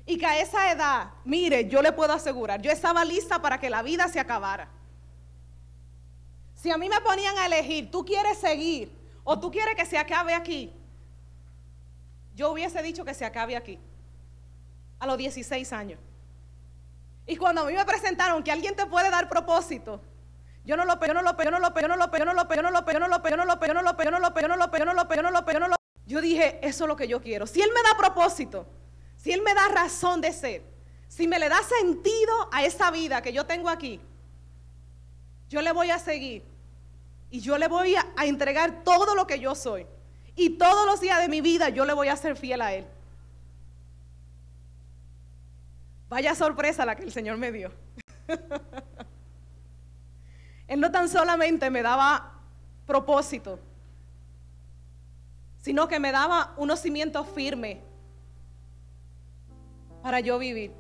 Y 0.06 0.18
que 0.18 0.26
a 0.26 0.40
esa 0.40 0.72
edad, 0.72 1.12
mire, 1.26 1.68
yo 1.68 1.82
le 1.82 1.92
puedo 1.92 2.14
asegurar, 2.14 2.62
yo 2.62 2.72
estaba 2.72 3.04
lista 3.04 3.42
para 3.42 3.60
que 3.60 3.70
la 3.70 3.82
vida 3.82 4.08
se 4.08 4.22
acabara. 4.22 4.70
Si 6.56 6.72
a 6.72 6.78
mí 6.78 6.88
me 6.88 7.02
ponían 7.02 7.38
a 7.38 7.46
elegir, 7.46 7.92
tú 7.92 8.06
quieres 8.06 8.38
seguir 8.38 8.92
o 9.24 9.38
tú 9.38 9.52
quieres 9.52 9.76
que 9.76 9.86
se 9.86 9.98
acabe 9.98 10.34
aquí, 10.34 10.74
yo 12.34 12.52
hubiese 12.52 12.82
dicho 12.82 13.04
que 13.04 13.14
se 13.14 13.26
acabe 13.26 13.58
aquí, 13.58 13.80
a 15.00 15.08
los 15.08 15.18
16 15.18 15.74
años. 15.74 16.00
Y 17.26 17.36
cuando 17.36 17.62
a 17.62 17.66
mí 17.66 17.74
me 17.74 17.84
presentaron 17.84 18.42
que 18.42 18.52
alguien 18.52 18.76
te 18.76 18.86
puede 18.86 19.10
dar 19.10 19.28
propósito, 19.28 20.00
yo 20.68 20.76
no 20.76 20.84
lo 20.84 21.00
yo 21.00 21.14
no 21.14 21.22
lo 21.22 21.38
yo 21.42 21.50
no 21.50 21.60
lo 21.60 21.74
yo 21.74 21.88
no 21.88 21.96
lo 21.98 22.12
yo 22.12 22.26
no 22.26 22.26
lo 22.26 22.26
yo 22.26 22.26
no 22.26 22.34
lo 22.34 22.50
yo 22.54 22.62
no 22.62 22.72
lo 22.72 22.84
yo 22.86 23.02
no 23.02 23.08
lo 23.08 23.26
yo 23.26 23.38
no 23.38 23.46
lo 23.46 23.58
yo 23.58 24.12
no 24.12 24.20
lo 24.20 24.38
yo 24.38 24.48
no 24.48 24.58
lo 24.58 24.72
yo 24.78 24.84
no 24.86 24.94
lo 24.94 25.16
yo 25.16 25.22
no 25.24 25.32
lo 25.32 25.52
yo 25.54 25.60
no 25.60 25.68
lo 25.70 25.76
yo 26.06 26.22
dije, 26.22 26.60
eso 26.62 26.86
es 26.86 26.88
lo 26.88 26.96
que 26.96 27.08
yo 27.08 27.22
quiero. 27.22 27.46
Si 27.48 27.62
él 27.62 27.70
me 27.74 27.82
da 27.84 27.98
propósito, 27.98 28.66
si 29.18 29.32
Él 29.34 29.42
me 29.42 29.54
da 29.54 29.68
razón 29.68 30.22
de 30.22 30.32
ser, 30.32 30.64
si 31.08 31.28
me 31.28 31.40
le 31.40 31.50
da 31.50 31.58
sentido 31.64 32.50
a 32.52 32.64
esa 32.64 32.92
vida 32.92 33.22
que 33.22 33.34
yo 33.34 33.46
tengo 33.46 33.68
aquí, 33.68 34.00
yo 35.50 35.62
le 35.62 35.72
voy 35.72 35.92
a 35.92 36.00
seguir 36.00 36.44
y 37.30 37.42
yo 37.42 37.58
le 37.58 37.68
voy 37.68 37.96
a, 37.96 38.06
entregar 38.24 38.84
todo 38.84 39.16
lo 39.16 39.28
que 39.28 39.40
yo 39.40 39.56
soy. 39.56 39.86
Y 40.36 40.52
todos 40.52 40.86
los 40.86 41.02
días 41.02 41.20
de 41.20 41.28
mi 41.28 41.42
vida 41.42 41.70
yo 41.70 41.84
le 41.84 41.94
voy 41.94 42.10
a 42.10 42.16
ser 42.16 42.38
fiel 42.38 42.62
a 42.62 42.74
Él. 42.74 42.86
Vaya 46.10 46.36
sorpresa 46.36 46.86
la 46.86 46.96
que 46.96 47.04
el 47.04 47.12
Señor 47.12 47.38
me 47.38 47.52
dio. 47.52 47.72
Él 50.68 50.80
no 50.80 50.92
tan 50.92 51.08
solamente 51.08 51.70
me 51.70 51.82
daba 51.82 52.34
propósito, 52.86 53.60
sino 55.58 55.88
que 55.88 56.00
me 56.00 56.12
daba 56.12 56.54
unos 56.58 56.80
cimientos 56.80 57.28
firmes 57.28 57.78
para 60.02 60.20
yo 60.20 60.38
vivir. 60.40 60.74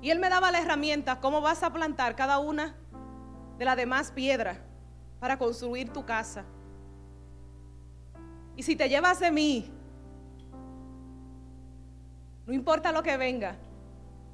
Y 0.00 0.10
él 0.10 0.20
me 0.20 0.28
daba 0.28 0.52
la 0.52 0.60
herramienta, 0.60 1.20
cómo 1.20 1.40
vas 1.40 1.62
a 1.62 1.72
plantar 1.72 2.14
cada 2.14 2.38
una 2.38 2.74
de 3.58 3.64
las 3.64 3.76
demás 3.76 4.12
piedras 4.12 4.58
para 5.18 5.36
construir 5.38 5.92
tu 5.92 6.04
casa. 6.04 6.44
Y 8.56 8.62
si 8.62 8.76
te 8.76 8.88
llevas 8.88 9.18
de 9.18 9.30
mí, 9.32 9.70
no 12.46 12.52
importa 12.52 12.92
lo 12.92 13.02
que 13.02 13.16
venga, 13.16 13.56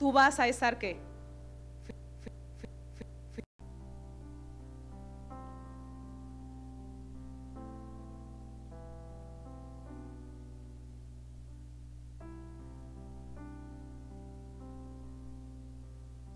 tú 0.05 0.12
vas 0.12 0.38
a 0.38 0.46
estar 0.46 0.78
qué? 0.78 1.00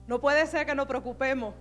No 0.07 0.19
puede 0.19 0.47
ser 0.47 0.65
que 0.65 0.75
nos 0.75 0.87
preocupemos. 0.87 1.55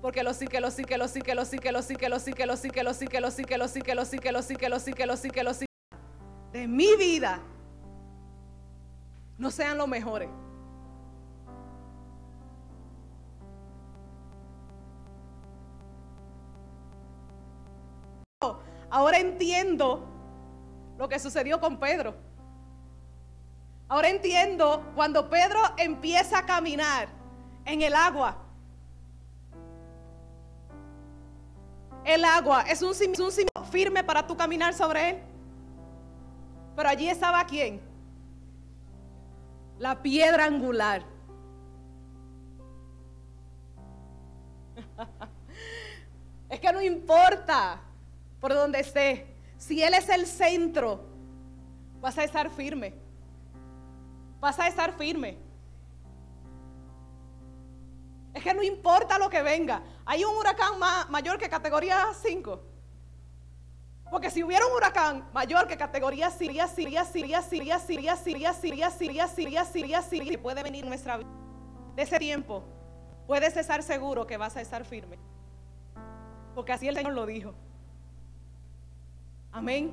Porque 0.00 0.22
lo 0.22 0.32
sí, 0.32 0.46
que 0.46 0.60
lo 0.60 0.70
sí, 0.70 0.84
que 0.84 0.96
lo 0.98 1.08
sí, 1.08 1.20
que 1.20 1.34
lo 1.34 1.44
sí, 1.44 1.58
que 1.58 1.72
lo 1.72 1.82
sí, 1.82 1.96
que 1.96 2.08
lo 2.08 2.20
sí, 2.20 2.32
que 2.32 2.46
lo 2.46 2.56
sí, 2.56 2.70
que 2.70 2.84
lo 2.84 2.92
sí, 2.94 3.04
que 3.08 3.18
lo 3.18 3.30
sí, 3.32 3.42
que 3.42 3.58
lo 3.58 3.66
sí, 3.68 3.80
que 3.82 3.96
lo 3.96 4.04
sí, 4.04 4.18
que 4.20 4.30
lo 4.30 4.40
sí, 4.42 4.54
que 4.54 4.68
lo 4.68 4.78
sí, 4.78 4.92
que 4.92 5.06
lo 5.06 5.16
sí, 5.16 5.30
que 5.30 5.42
lo 5.42 5.54
sí, 5.54 5.66
de 6.52 6.68
mi 6.68 6.94
vida 6.94 7.40
no 9.36 9.50
sean 9.50 9.76
los 9.76 9.88
mejores. 9.88 10.28
Ahora 18.90 19.18
entiendo 19.18 20.06
lo 20.96 21.08
que 21.08 21.18
sucedió 21.18 21.60
con 21.60 21.78
Pedro. 21.78 22.14
Ahora 23.88 24.08
entiendo 24.08 24.82
cuando 24.94 25.28
Pedro 25.28 25.60
empieza 25.76 26.38
a 26.38 26.46
caminar 26.46 27.08
en 27.64 27.82
el 27.82 27.94
agua. 27.94 28.36
El 32.04 32.24
agua 32.24 32.62
es 32.62 32.82
un 32.82 32.94
cimiento 32.94 33.30
firme 33.70 34.02
para 34.02 34.26
tu 34.26 34.36
caminar 34.36 34.72
sobre 34.74 35.10
él. 35.10 35.22
Pero 36.74 36.88
allí 36.88 37.08
estaba 37.08 37.44
quién? 37.44 37.80
La 39.78 40.02
piedra 40.02 40.44
angular. 40.46 41.04
es 46.48 46.60
que 46.60 46.72
no 46.72 46.80
importa 46.80 47.80
por 48.40 48.54
donde 48.54 48.80
esté. 48.80 49.34
Si 49.56 49.82
Él 49.82 49.94
es 49.94 50.08
el 50.08 50.26
centro, 50.26 51.04
vas 52.00 52.16
a 52.18 52.24
estar 52.24 52.50
firme. 52.50 52.94
Vas 54.40 54.58
a 54.58 54.68
estar 54.68 54.92
firme. 54.92 55.38
Es 58.34 58.42
que 58.42 58.54
no 58.54 58.62
importa 58.62 59.18
lo 59.18 59.28
que 59.28 59.42
venga. 59.42 59.82
Hay 60.04 60.22
un 60.24 60.36
huracán 60.36 60.78
mayor 61.08 61.38
que 61.38 61.48
categoría 61.48 62.06
5. 62.14 62.62
Porque 64.10 64.30
si 64.30 64.42
hubiera 64.42 64.64
un 64.66 64.72
huracán 64.72 65.28
mayor 65.32 65.66
que 65.66 65.76
categoría 65.76 66.30
Siria, 66.30 66.66
Siria, 66.66 67.04
Siria, 67.04 67.42
Siria, 67.42 67.78
Siria, 67.78 68.16
Siria, 68.16 68.54
Siria, 68.54 68.90
Siria, 68.90 69.26
Siria, 69.26 69.64
Siria, 69.64 70.02
Siria, 70.02 70.40
puede 70.40 70.62
venir 70.62 70.86
nuestra 70.86 71.18
vida. 71.18 71.28
De 71.94 72.02
ese 72.02 72.18
tiempo, 72.18 72.64
puedes 73.26 73.56
estar 73.56 73.82
seguro 73.82 74.26
que 74.26 74.36
vas 74.36 74.56
a 74.56 74.60
estar 74.60 74.84
firme. 74.84 75.18
Porque 76.54 76.72
así 76.72 76.88
el 76.88 76.94
Señor 76.94 77.12
lo 77.12 77.26
dijo. 77.26 77.54
Amén. 79.58 79.92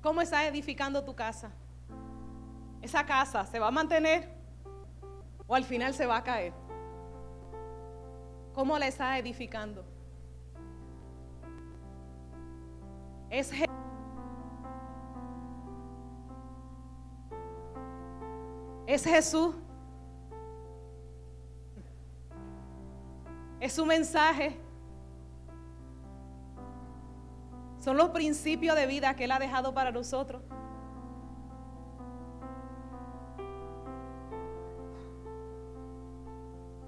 ¿Cómo 0.00 0.20
está 0.20 0.46
edificando 0.46 1.02
tu 1.02 1.14
casa? 1.14 1.50
esa 2.84 3.04
casa 3.06 3.46
se 3.46 3.58
va 3.58 3.68
a 3.68 3.70
mantener 3.70 4.28
o 5.46 5.54
al 5.54 5.64
final 5.64 5.94
se 5.94 6.04
va 6.04 6.18
a 6.18 6.22
caer. 6.22 6.52
¿Cómo 8.52 8.78
la 8.78 8.86
está 8.86 9.18
edificando? 9.18 9.84
Es 13.30 13.50
Es 18.86 19.02
Jesús. 19.04 19.56
Es 23.64 23.72
su 23.72 23.86
mensaje. 23.86 24.60
Son 27.78 27.96
los 27.96 28.10
principios 28.10 28.76
de 28.76 28.84
vida 28.84 29.16
que 29.16 29.24
Él 29.24 29.30
ha 29.30 29.38
dejado 29.38 29.72
para 29.72 29.90
nosotros. 29.90 30.42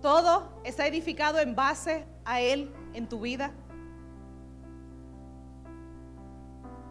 Todo 0.03 0.61
está 0.65 0.87
edificado 0.87 1.39
en 1.39 1.57
base 1.57 2.07
a 2.27 2.43
Él 2.43 2.71
en 2.93 3.09
tu 3.09 3.21
vida. 3.21 3.53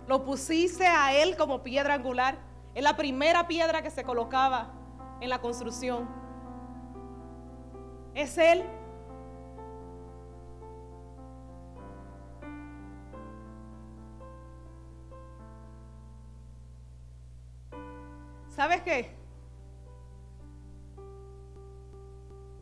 Lo 0.07 0.25
pusiste 0.25 0.87
a 0.87 1.13
Él 1.13 1.37
como 1.37 1.61
piedra 1.61 1.93
angular. 1.93 2.39
Es 2.73 2.81
la 2.81 2.97
primera 2.97 3.47
piedra 3.47 3.83
que 3.83 3.91
se 3.91 4.03
colocaba 4.03 4.71
en 5.21 5.29
la 5.29 5.41
construcción. 5.41 6.09
Es 8.15 8.39
Él. 8.39 8.65
¿Sabes 18.55 18.81
qué? 18.83 19.13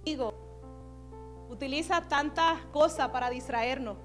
Digo, 0.04 0.34
utiliza 1.50 2.02
tantas 2.08 2.60
cosas 2.72 3.10
para 3.10 3.30
distraernos 3.30 3.98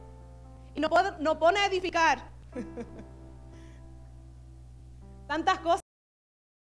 y 0.74 0.80
no, 0.80 0.90
no 1.20 1.38
pone 1.38 1.60
a 1.60 1.66
edificar 1.66 2.30
tantas 5.26 5.58
cosas 5.60 5.87